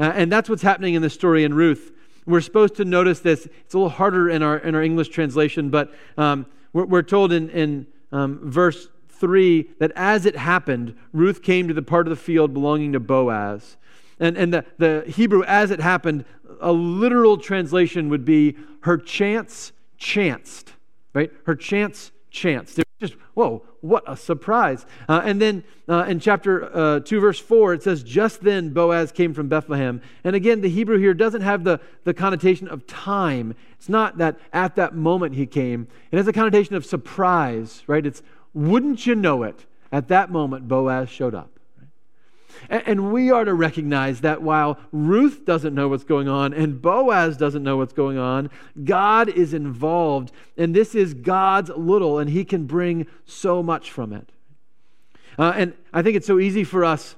Uh, 0.01 0.11
and 0.13 0.33
that's 0.33 0.49
what's 0.49 0.63
happening 0.63 0.95
in 0.95 1.03
the 1.03 1.11
story 1.11 1.45
in 1.45 1.55
Ruth. 1.55 1.93
We're 2.27 2.41
supposed 2.41 2.75
to 2.79 2.85
notice 2.85 3.21
this. 3.21 3.47
It's 3.47 3.75
a 3.75 3.79
little 3.79 3.91
harder 3.91 4.29
in 4.29 4.43
our, 4.43 4.59
in 4.59 4.75
our 4.75 4.83
English 4.83 5.11
translation, 5.11 5.71
but 5.71 5.95
um, 6.19 6.47
we're, 6.73 6.87
we're, 6.87 7.03
told 7.03 7.33
in, 7.33 7.49
in 7.51 7.87
um, 8.11 8.41
verse 8.43 8.89
3 9.09 9.71
that 9.79 9.93
as 9.95 10.27
it 10.27 10.35
happened, 10.35 10.97
Ruth 11.13 11.43
came 11.43 11.69
to 11.69 11.75
the 11.75 11.81
part 11.83 12.09
of 12.09 12.11
the 12.11 12.17
field 12.17 12.53
belonging 12.53 12.93
to 12.95 12.99
Boaz. 12.99 13.77
And, 14.19 14.37
and 14.37 14.53
the, 14.53 14.65
the 14.79 15.05
Hebrew, 15.07 15.43
as 15.45 15.71
it 15.71 15.81
happened, 15.81 16.25
a 16.61 16.73
literal 16.73 17.37
translation 17.37 18.09
would 18.09 18.25
be 18.25 18.57
her 18.81 18.97
chance 18.97 19.73
chanced, 19.99 20.73
right? 21.13 21.31
Her 21.45 21.55
chance 21.55 22.13
chanced. 22.31 22.79
It 22.79 22.87
just, 23.01 23.15
whoa, 23.35 23.63
what 23.81 24.05
a 24.07 24.17
surprise. 24.17 24.87
Uh, 25.09 25.23
and 25.25 25.41
then 25.41 25.65
uh, 25.89 26.07
in 26.09 26.19
chapter 26.19 26.75
uh, 26.75 27.01
2, 27.01 27.21
verse 27.21 27.39
4, 27.39 27.75
it 27.75 27.83
says, 27.83 28.03
Just 28.03 28.43
then 28.43 28.71
Boaz 28.71 29.13
came 29.13 29.35
from 29.35 29.49
Bethlehem. 29.49 30.01
And 30.25 30.35
again, 30.35 30.63
the 30.63 30.71
Hebrew 30.71 30.99
here 30.99 31.13
doesn't 31.13 31.43
have 31.43 31.65
the, 31.65 31.81
the 32.05 32.15
connotation 32.15 32.69
of 32.69 32.87
time. 32.87 33.55
It's 33.73 33.89
not 33.89 34.19
that 34.19 34.39
at 34.53 34.77
that 34.77 34.95
moment 34.95 35.35
he 35.35 35.47
came, 35.47 35.89
it 36.11 36.17
has 36.17 36.27
a 36.27 36.33
connotation 36.33 36.75
of 36.75 36.87
surprise, 36.87 37.83
right? 37.87 38.05
It's 38.07 38.23
wouldn't 38.55 39.07
you 39.07 39.15
know 39.15 39.43
it? 39.43 39.67
At 39.93 40.09
that 40.09 40.31
moment, 40.31 40.67
Boaz 40.67 41.09
showed 41.09 41.35
up. 41.35 41.56
And 42.69 43.13
we 43.13 43.31
are 43.31 43.45
to 43.45 43.55
recognize 43.55 44.21
that 44.23 44.43
while 44.43 44.79
Ruth 44.93 45.45
doesn't 45.45 45.75
know 45.75 45.89
what's 45.89 46.05
going 46.05 46.29
on 46.29 46.53
and 46.55 46.81
Boaz 46.81 47.37
doesn't 47.37 47.63
know 47.63 47.77
what's 47.77 47.93
going 47.93 48.19
on, 48.19 48.51
God 48.85 49.29
is 49.29 49.55
involved. 49.55 50.33
And 50.57 50.75
this 50.75 50.95
is 50.95 51.15
God's 51.15 51.71
little, 51.71 52.19
and 52.19 52.31
He 52.31 52.45
can 52.45 52.67
bring 52.67 53.07
so 53.25 53.63
much 53.63 53.91
from 53.91 54.13
it. 54.13 54.31
Uh, 55.39 55.53
and 55.55 55.75
I 55.93 56.03
think 56.03 56.17
it's 56.17 56.27
so 56.27 56.39
easy 56.39 56.65
for 56.65 56.85
us 56.85 57.15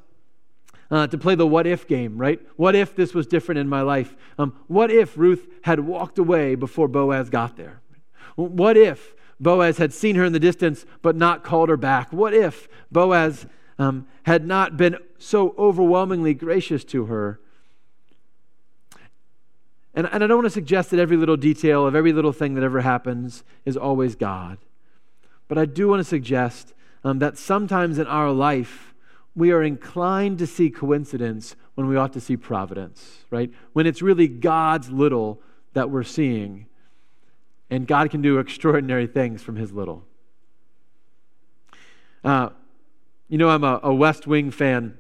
uh, 0.90 1.06
to 1.06 1.18
play 1.18 1.34
the 1.34 1.46
what 1.46 1.66
if 1.66 1.86
game, 1.86 2.18
right? 2.18 2.40
What 2.56 2.74
if 2.74 2.96
this 2.96 3.14
was 3.14 3.26
different 3.26 3.58
in 3.58 3.68
my 3.68 3.82
life? 3.82 4.16
Um, 4.38 4.54
what 4.66 4.90
if 4.90 5.16
Ruth 5.16 5.46
had 5.62 5.80
walked 5.80 6.18
away 6.18 6.54
before 6.54 6.88
Boaz 6.88 7.30
got 7.30 7.56
there? 7.56 7.80
What 8.36 8.76
if 8.76 9.14
Boaz 9.40 9.78
had 9.78 9.92
seen 9.92 10.16
her 10.16 10.24
in 10.24 10.32
the 10.32 10.40
distance 10.40 10.86
but 11.02 11.16
not 11.16 11.44
called 11.44 11.68
her 11.68 11.76
back? 11.76 12.12
What 12.12 12.34
if 12.34 12.68
Boaz 12.90 13.46
um, 13.78 14.06
had 14.24 14.46
not 14.46 14.76
been 14.76 14.96
so 15.18 15.54
overwhelmingly 15.58 16.34
gracious 16.34 16.84
to 16.84 17.06
her? 17.06 17.40
And, 19.94 20.08
and 20.12 20.22
I 20.22 20.26
don't 20.26 20.38
want 20.38 20.46
to 20.46 20.50
suggest 20.50 20.90
that 20.90 21.00
every 21.00 21.16
little 21.16 21.36
detail 21.36 21.86
of 21.86 21.94
every 21.94 22.12
little 22.12 22.32
thing 22.32 22.54
that 22.54 22.64
ever 22.64 22.80
happens 22.80 23.42
is 23.64 23.76
always 23.76 24.14
God. 24.14 24.58
But 25.48 25.58
I 25.58 25.64
do 25.64 25.88
want 25.88 26.00
to 26.00 26.04
suggest 26.04 26.74
um, 27.04 27.18
that 27.20 27.38
sometimes 27.38 27.98
in 27.98 28.06
our 28.06 28.30
life, 28.30 28.94
we 29.34 29.50
are 29.50 29.62
inclined 29.62 30.38
to 30.38 30.46
see 30.46 30.70
coincidence 30.70 31.56
when 31.74 31.86
we 31.86 31.96
ought 31.96 32.12
to 32.12 32.20
see 32.20 32.36
providence, 32.36 33.24
right? 33.30 33.50
When 33.72 33.86
it's 33.86 34.02
really 34.02 34.28
God's 34.28 34.90
little 34.90 35.40
that 35.74 35.90
we're 35.90 36.02
seeing 36.02 36.66
and 37.70 37.86
God 37.86 38.10
can 38.10 38.20
do 38.20 38.38
extraordinary 38.40 39.06
things 39.06 39.42
from 39.42 39.56
his 39.56 39.72
little. 39.72 40.04
Uh, 42.24 42.50
you 43.28 43.38
know, 43.38 43.48
I'm 43.48 43.64
a, 43.64 43.80
a 43.82 43.94
West 43.94 44.26
Wing 44.26 44.50
fan, 44.50 44.97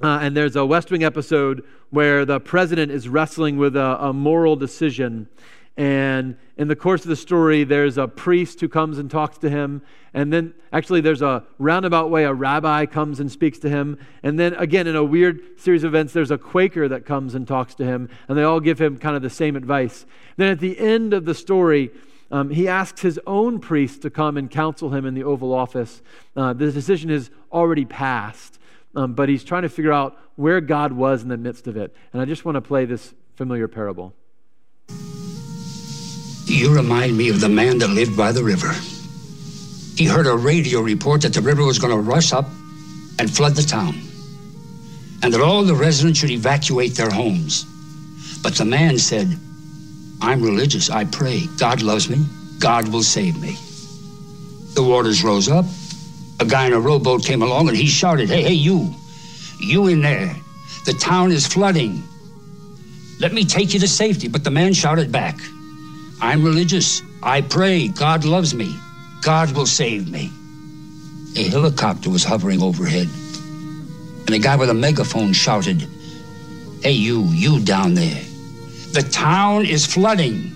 uh, 0.00 0.20
and 0.22 0.36
there's 0.36 0.56
a 0.56 0.64
West 0.64 0.90
Wing 0.90 1.04
episode 1.04 1.64
where 1.90 2.24
the 2.24 2.40
president 2.40 2.90
is 2.90 3.08
wrestling 3.08 3.58
with 3.58 3.76
a, 3.76 4.04
a 4.04 4.12
moral 4.12 4.56
decision. 4.56 5.28
And 5.76 6.36
in 6.58 6.68
the 6.68 6.76
course 6.76 7.02
of 7.02 7.08
the 7.08 7.16
story, 7.16 7.64
there's 7.64 7.96
a 7.96 8.06
priest 8.06 8.60
who 8.60 8.68
comes 8.68 8.98
and 8.98 9.10
talks 9.10 9.38
to 9.38 9.48
him. 9.48 9.82
And 10.12 10.32
then, 10.32 10.54
actually, 10.72 11.00
there's 11.00 11.22
a 11.22 11.44
roundabout 11.58 12.10
way, 12.10 12.24
a 12.24 12.32
rabbi 12.32 12.84
comes 12.86 13.20
and 13.20 13.32
speaks 13.32 13.58
to 13.60 13.70
him. 13.70 13.98
And 14.22 14.38
then, 14.38 14.54
again, 14.54 14.86
in 14.86 14.96
a 14.96 15.04
weird 15.04 15.58
series 15.58 15.82
of 15.82 15.88
events, 15.88 16.12
there's 16.12 16.30
a 16.30 16.36
Quaker 16.36 16.88
that 16.88 17.06
comes 17.06 17.34
and 17.34 17.48
talks 17.48 17.74
to 17.76 17.84
him. 17.84 18.10
And 18.28 18.36
they 18.36 18.42
all 18.42 18.60
give 18.60 18.78
him 18.78 18.98
kind 18.98 19.16
of 19.16 19.22
the 19.22 19.30
same 19.30 19.56
advice. 19.56 20.04
Then, 20.36 20.50
at 20.50 20.60
the 20.60 20.78
end 20.78 21.14
of 21.14 21.24
the 21.24 21.34
story, 21.34 21.90
um, 22.30 22.50
he 22.50 22.68
asks 22.68 23.00
his 23.02 23.20
own 23.26 23.58
priest 23.58 24.02
to 24.02 24.10
come 24.10 24.36
and 24.36 24.50
counsel 24.50 24.90
him 24.90 25.06
in 25.06 25.14
the 25.14 25.24
Oval 25.24 25.54
Office. 25.54 26.02
Uh, 26.34 26.52
the 26.52 26.70
decision 26.72 27.10
has 27.10 27.30
already 27.50 27.84
passed, 27.84 28.58
um, 28.94 29.14
but 29.14 29.28
he's 29.28 29.44
trying 29.44 29.62
to 29.62 29.68
figure 29.68 29.92
out 29.92 30.18
where 30.36 30.60
God 30.60 30.92
was 30.92 31.22
in 31.22 31.28
the 31.28 31.36
midst 31.36 31.66
of 31.66 31.76
it. 31.76 31.94
And 32.12 32.20
I 32.20 32.24
just 32.24 32.44
want 32.44 32.56
to 32.56 32.60
play 32.60 32.84
this 32.84 33.14
familiar 33.34 33.68
parable. 33.68 34.14
You 36.46 36.74
remind 36.74 37.16
me 37.16 37.28
of 37.30 37.40
the 37.40 37.48
man 37.48 37.78
that 37.78 37.88
lived 37.88 38.16
by 38.16 38.32
the 38.32 38.44
river. 38.44 38.72
He 39.96 40.06
heard 40.06 40.26
a 40.26 40.36
radio 40.36 40.80
report 40.80 41.22
that 41.22 41.34
the 41.34 41.40
river 41.40 41.64
was 41.64 41.78
going 41.78 41.92
to 41.92 42.00
rush 42.00 42.32
up 42.32 42.46
and 43.18 43.30
flood 43.30 43.54
the 43.54 43.62
town, 43.62 43.94
and 45.22 45.32
that 45.32 45.40
all 45.40 45.62
the 45.62 45.74
residents 45.74 46.18
should 46.18 46.30
evacuate 46.30 46.94
their 46.94 47.10
homes. 47.10 47.66
But 48.42 48.54
the 48.54 48.64
man 48.64 48.98
said, 48.98 49.28
I'm 50.20 50.42
religious. 50.42 50.90
I 50.90 51.04
pray. 51.04 51.46
God 51.58 51.82
loves 51.82 52.08
me. 52.08 52.24
God 52.58 52.88
will 52.88 53.02
save 53.02 53.40
me. 53.40 53.56
The 54.74 54.82
waters 54.82 55.22
rose 55.22 55.48
up. 55.48 55.66
A 56.42 56.44
guy 56.44 56.66
in 56.66 56.72
a 56.72 56.80
rowboat 56.80 57.24
came 57.24 57.40
along 57.40 57.68
and 57.68 57.76
he 57.76 57.86
shouted, 57.86 58.28
Hey, 58.28 58.42
hey, 58.42 58.52
you, 58.52 58.92
you 59.60 59.86
in 59.86 60.02
there. 60.02 60.34
The 60.86 60.92
town 60.92 61.30
is 61.30 61.46
flooding. 61.46 62.02
Let 63.20 63.32
me 63.32 63.44
take 63.44 63.72
you 63.72 63.78
to 63.78 63.86
safety. 63.86 64.26
But 64.26 64.42
the 64.42 64.50
man 64.50 64.72
shouted 64.72 65.12
back, 65.12 65.38
I'm 66.20 66.42
religious. 66.42 67.00
I 67.22 67.42
pray. 67.42 67.86
God 67.86 68.24
loves 68.24 68.54
me. 68.54 68.76
God 69.22 69.52
will 69.52 69.66
save 69.66 70.10
me. 70.10 70.32
A 71.36 71.48
helicopter 71.48 72.10
was 72.10 72.24
hovering 72.24 72.60
overhead, 72.60 73.06
and 74.26 74.30
a 74.30 74.40
guy 74.40 74.56
with 74.56 74.68
a 74.68 74.74
megaphone 74.74 75.32
shouted, 75.32 75.86
Hey, 76.82 76.90
you, 76.90 77.22
you 77.28 77.60
down 77.60 77.94
there. 77.94 78.20
The 78.94 79.08
town 79.12 79.64
is 79.64 79.86
flooding. 79.86 80.50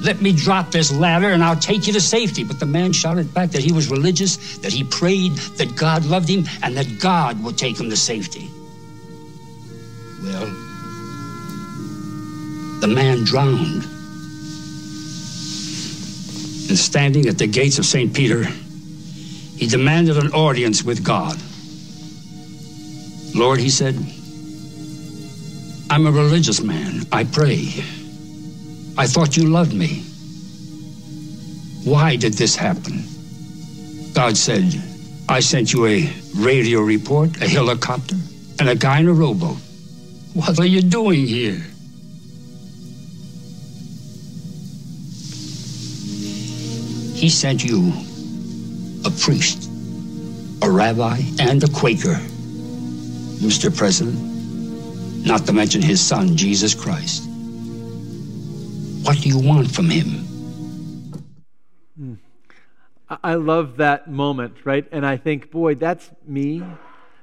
Let 0.00 0.22
me 0.22 0.32
drop 0.32 0.70
this 0.70 0.92
ladder 0.92 1.30
and 1.30 1.42
I'll 1.42 1.56
take 1.56 1.86
you 1.86 1.92
to 1.92 2.00
safety. 2.00 2.44
But 2.44 2.60
the 2.60 2.66
man 2.66 2.92
shouted 2.92 3.34
back 3.34 3.50
that 3.50 3.62
he 3.62 3.72
was 3.72 3.90
religious, 3.90 4.58
that 4.58 4.72
he 4.72 4.84
prayed, 4.84 5.32
that 5.56 5.74
God 5.76 6.04
loved 6.04 6.28
him, 6.28 6.44
and 6.62 6.76
that 6.76 7.00
God 7.00 7.42
would 7.42 7.58
take 7.58 7.78
him 7.78 7.90
to 7.90 7.96
safety. 7.96 8.48
Well, 10.22 10.46
the 12.80 12.88
man 12.88 13.24
drowned 13.24 13.82
and 16.68 16.78
standing 16.78 17.26
at 17.26 17.38
the 17.38 17.46
gates 17.46 17.78
of 17.78 17.86
St. 17.86 18.12
Peter, 18.14 18.44
he 18.44 19.66
demanded 19.66 20.16
an 20.16 20.32
audience 20.32 20.84
with 20.84 21.02
God. 21.02 21.36
Lord, 23.34 23.58
he 23.58 23.70
said, 23.70 23.96
I'm 25.90 26.06
a 26.06 26.10
religious 26.10 26.60
man. 26.60 27.06
I 27.10 27.24
pray. 27.24 27.72
I 28.98 29.06
thought 29.06 29.36
you 29.36 29.48
loved 29.48 29.72
me. 29.72 30.02
Why 31.84 32.16
did 32.16 32.32
this 32.32 32.56
happen? 32.56 33.04
God 34.12 34.36
said, 34.36 34.64
I 35.28 35.38
sent 35.38 35.72
you 35.72 35.86
a 35.86 36.12
radio 36.34 36.80
report, 36.80 37.40
a 37.40 37.46
helicopter, 37.46 38.16
and 38.58 38.68
a 38.68 38.74
guy 38.74 38.98
in 38.98 39.06
a 39.06 39.12
rowboat. 39.12 39.56
What 40.34 40.58
are 40.58 40.66
you 40.66 40.82
doing 40.82 41.26
here? 41.28 41.62
He 47.14 47.28
sent 47.28 47.64
you 47.64 47.92
a 49.04 49.10
priest, 49.10 49.70
a 50.60 50.68
rabbi, 50.68 51.20
and 51.38 51.62
a 51.62 51.68
Quaker, 51.68 52.18
Mr. 53.38 53.74
President, 53.74 54.18
not 55.24 55.46
to 55.46 55.52
mention 55.52 55.82
his 55.82 56.00
son, 56.00 56.36
Jesus 56.36 56.74
Christ. 56.74 57.27
What 59.02 59.20
do 59.20 59.28
you 59.28 59.38
want 59.38 59.70
from 59.70 59.90
him? 59.90 60.28
I 63.10 63.34
love 63.34 63.78
that 63.78 64.10
moment, 64.10 64.56
right? 64.64 64.86
And 64.92 65.06
I 65.06 65.16
think, 65.16 65.50
boy, 65.50 65.74
that's 65.74 66.10
me. 66.26 66.62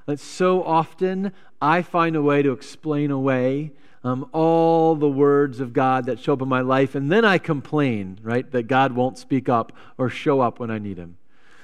That 0.08 0.20
so 0.20 0.64
often 0.64 1.32
I 1.62 1.82
find 1.82 2.16
a 2.16 2.22
way 2.22 2.42
to 2.42 2.52
explain 2.52 3.12
away 3.12 3.72
um, 4.04 4.30
all 4.34 4.96
the 4.96 5.10
words 5.10 5.60
of 5.60 5.74
God 5.74 6.06
that 6.06 6.20
show 6.20 6.34
up 6.34 6.42
in 6.42 6.48
my 6.48 6.62
life, 6.62 6.94
and 6.94 7.12
then 7.12 7.26
I 7.26 7.40
complain, 7.40 8.20
right, 8.22 8.50
that 8.52 8.64
God 8.64 8.92
won't 8.92 9.18
speak 9.18 9.50
up 9.50 9.72
or 9.98 10.10
show 10.10 10.42
up 10.42 10.60
when 10.60 10.70
I 10.70 10.78
need 10.78 10.98
Him. 10.98 11.18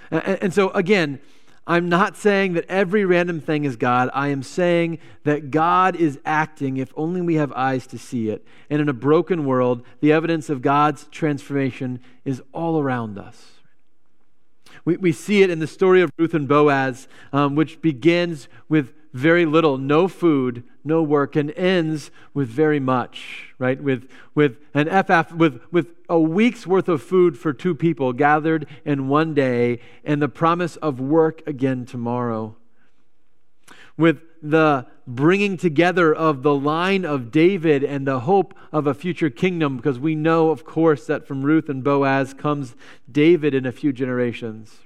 And, 0.09 0.23
and 0.41 0.53
so, 0.53 0.71
again, 0.71 1.19
I'm 1.67 1.89
not 1.89 2.17
saying 2.17 2.53
that 2.53 2.65
every 2.67 3.05
random 3.05 3.39
thing 3.39 3.65
is 3.65 3.75
God. 3.75 4.09
I 4.13 4.29
am 4.29 4.41
saying 4.41 4.99
that 5.23 5.51
God 5.51 5.95
is 5.95 6.19
acting 6.25 6.77
if 6.77 6.91
only 6.97 7.21
we 7.21 7.35
have 7.35 7.51
eyes 7.53 7.85
to 7.87 7.99
see 7.99 8.29
it. 8.29 8.43
And 8.69 8.81
in 8.81 8.89
a 8.89 8.93
broken 8.93 9.45
world, 9.45 9.83
the 9.99 10.11
evidence 10.11 10.49
of 10.49 10.61
God's 10.61 11.07
transformation 11.11 11.99
is 12.25 12.41
all 12.51 12.79
around 12.79 13.19
us. 13.19 13.51
We, 14.85 14.97
we 14.97 15.11
see 15.11 15.43
it 15.43 15.49
in 15.49 15.59
the 15.59 15.67
story 15.67 16.01
of 16.01 16.11
Ruth 16.17 16.33
and 16.33 16.47
Boaz, 16.47 17.07
um, 17.31 17.55
which 17.55 17.81
begins 17.81 18.47
with 18.67 18.93
very 19.13 19.45
little, 19.45 19.77
no 19.77 20.07
food, 20.07 20.63
no 20.83 21.03
work, 21.03 21.35
and 21.35 21.51
ends 21.51 22.11
with 22.33 22.47
very 22.47 22.79
much, 22.79 23.53
right? 23.59 23.81
With, 23.81 24.09
with 24.33 24.57
an 24.73 24.87
ephah, 24.87 25.25
with, 25.35 25.61
with 25.71 25.87
a 26.07 26.19
week's 26.19 26.65
worth 26.65 26.87
of 26.87 27.01
food 27.01 27.37
for 27.37 27.53
two 27.53 27.75
people 27.75 28.13
gathered 28.13 28.67
in 28.85 29.07
one 29.07 29.33
day, 29.33 29.79
and 30.03 30.21
the 30.21 30.29
promise 30.29 30.77
of 30.77 30.99
work 30.99 31.41
again 31.45 31.85
tomorrow. 31.85 32.55
With 33.97 34.21
the 34.41 34.87
bringing 35.05 35.57
together 35.57 36.13
of 36.13 36.41
the 36.41 36.55
line 36.55 37.05
of 37.05 37.31
David 37.31 37.83
and 37.83 38.07
the 38.07 38.21
hope 38.21 38.53
of 38.71 38.87
a 38.87 38.93
future 38.93 39.29
kingdom, 39.29 39.77
because 39.77 39.99
we 39.99 40.15
know, 40.15 40.49
of 40.49 40.63
course, 40.63 41.05
that 41.07 41.27
from 41.27 41.43
Ruth 41.43 41.69
and 41.69 41.83
Boaz 41.83 42.33
comes 42.33 42.75
David 43.11 43.53
in 43.53 43.65
a 43.65 43.71
few 43.71 43.91
generations. 43.91 44.79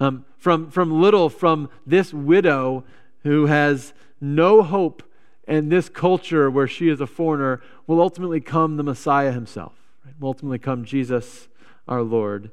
Um, 0.00 0.24
from, 0.38 0.70
from 0.70 1.00
little, 1.00 1.28
from 1.28 1.68
this 1.86 2.12
widow 2.12 2.84
who 3.22 3.46
has 3.46 3.92
no 4.20 4.62
hope 4.62 5.02
in 5.46 5.68
this 5.68 5.88
culture 5.88 6.50
where 6.50 6.68
she 6.68 6.88
is 6.88 7.00
a 7.00 7.06
foreigner, 7.06 7.60
will 7.86 8.00
ultimately 8.00 8.40
come 8.40 8.76
the 8.76 8.82
Messiah 8.82 9.32
himself, 9.32 9.72
right? 10.04 10.14
will 10.20 10.28
ultimately 10.28 10.58
come 10.58 10.84
Jesus 10.84 11.48
our 11.88 12.02
Lord. 12.02 12.50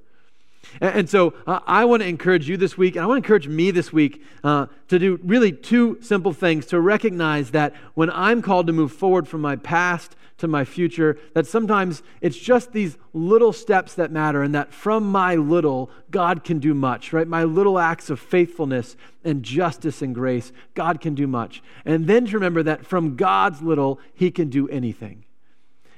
And, 0.82 1.10
so 1.10 1.34
uh, 1.46 1.60
I 1.66 1.86
want 1.86 2.04
to 2.04 2.10
encourage 2.10 2.50
you 2.50 2.58
this 2.58 2.78
week, 2.78 2.96
and 2.96 3.04
I 3.04 3.08
want 3.08 3.24
to 3.24 3.26
encourage 3.26 3.48
me 3.48 3.72
this 3.72 3.94
week 3.94 4.24
uh, 4.44 4.68
to 4.90 5.00
do 5.00 5.20
really 5.24 5.52
two 5.52 5.98
simple 6.02 6.34
things 6.34 6.66
to 6.68 6.80
recognize 6.80 7.52
that 7.52 7.74
when 7.94 8.10
I'm 8.10 8.42
called 8.42 8.68
to 8.68 8.74
move 8.74 8.92
forward 8.92 9.28
from 9.28 9.42
my 9.42 9.56
past 9.56 10.16
to 10.38 10.48
my 10.48 10.64
future, 10.64 11.18
that 11.34 11.48
sometimes 11.48 12.04
it's 12.22 12.38
just 12.38 12.72
these 12.72 12.98
little 13.14 13.52
steps 13.52 13.96
that 13.96 14.12
matter, 14.12 14.44
and 14.44 14.54
that 14.54 14.72
from 14.72 15.12
my 15.12 15.36
little, 15.36 15.90
God 16.12 16.44
can 16.44 16.60
do 16.60 16.74
much, 16.74 17.12
right? 17.12 17.28
My 17.28 17.44
little 17.44 17.80
acts 17.80 18.10
of 18.10 18.20
faithfulness 18.20 18.96
and 19.24 19.42
justice 19.44 20.02
and 20.02 20.14
grace, 20.14 20.52
God 20.76 21.02
can 21.02 21.16
do 21.16 21.28
much. 21.28 21.64
And 21.86 22.08
then 22.08 22.26
to 22.28 22.34
remember 22.34 22.64
that 22.64 22.86
from 22.86 23.16
God's 23.16 23.62
little, 23.62 24.00
He 24.14 24.30
can 24.30 24.50
do 24.50 24.68
anything. 24.70 25.26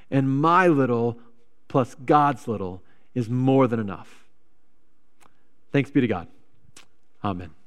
And 0.09 0.41
my 0.41 0.67
little 0.67 1.19
plus 1.67 1.95
God's 1.95 2.47
little 2.47 2.81
is 3.13 3.29
more 3.29 3.67
than 3.67 3.79
enough. 3.79 4.25
Thanks 5.71 5.91
be 5.91 6.01
to 6.01 6.07
God. 6.07 6.27
Amen. 7.23 7.58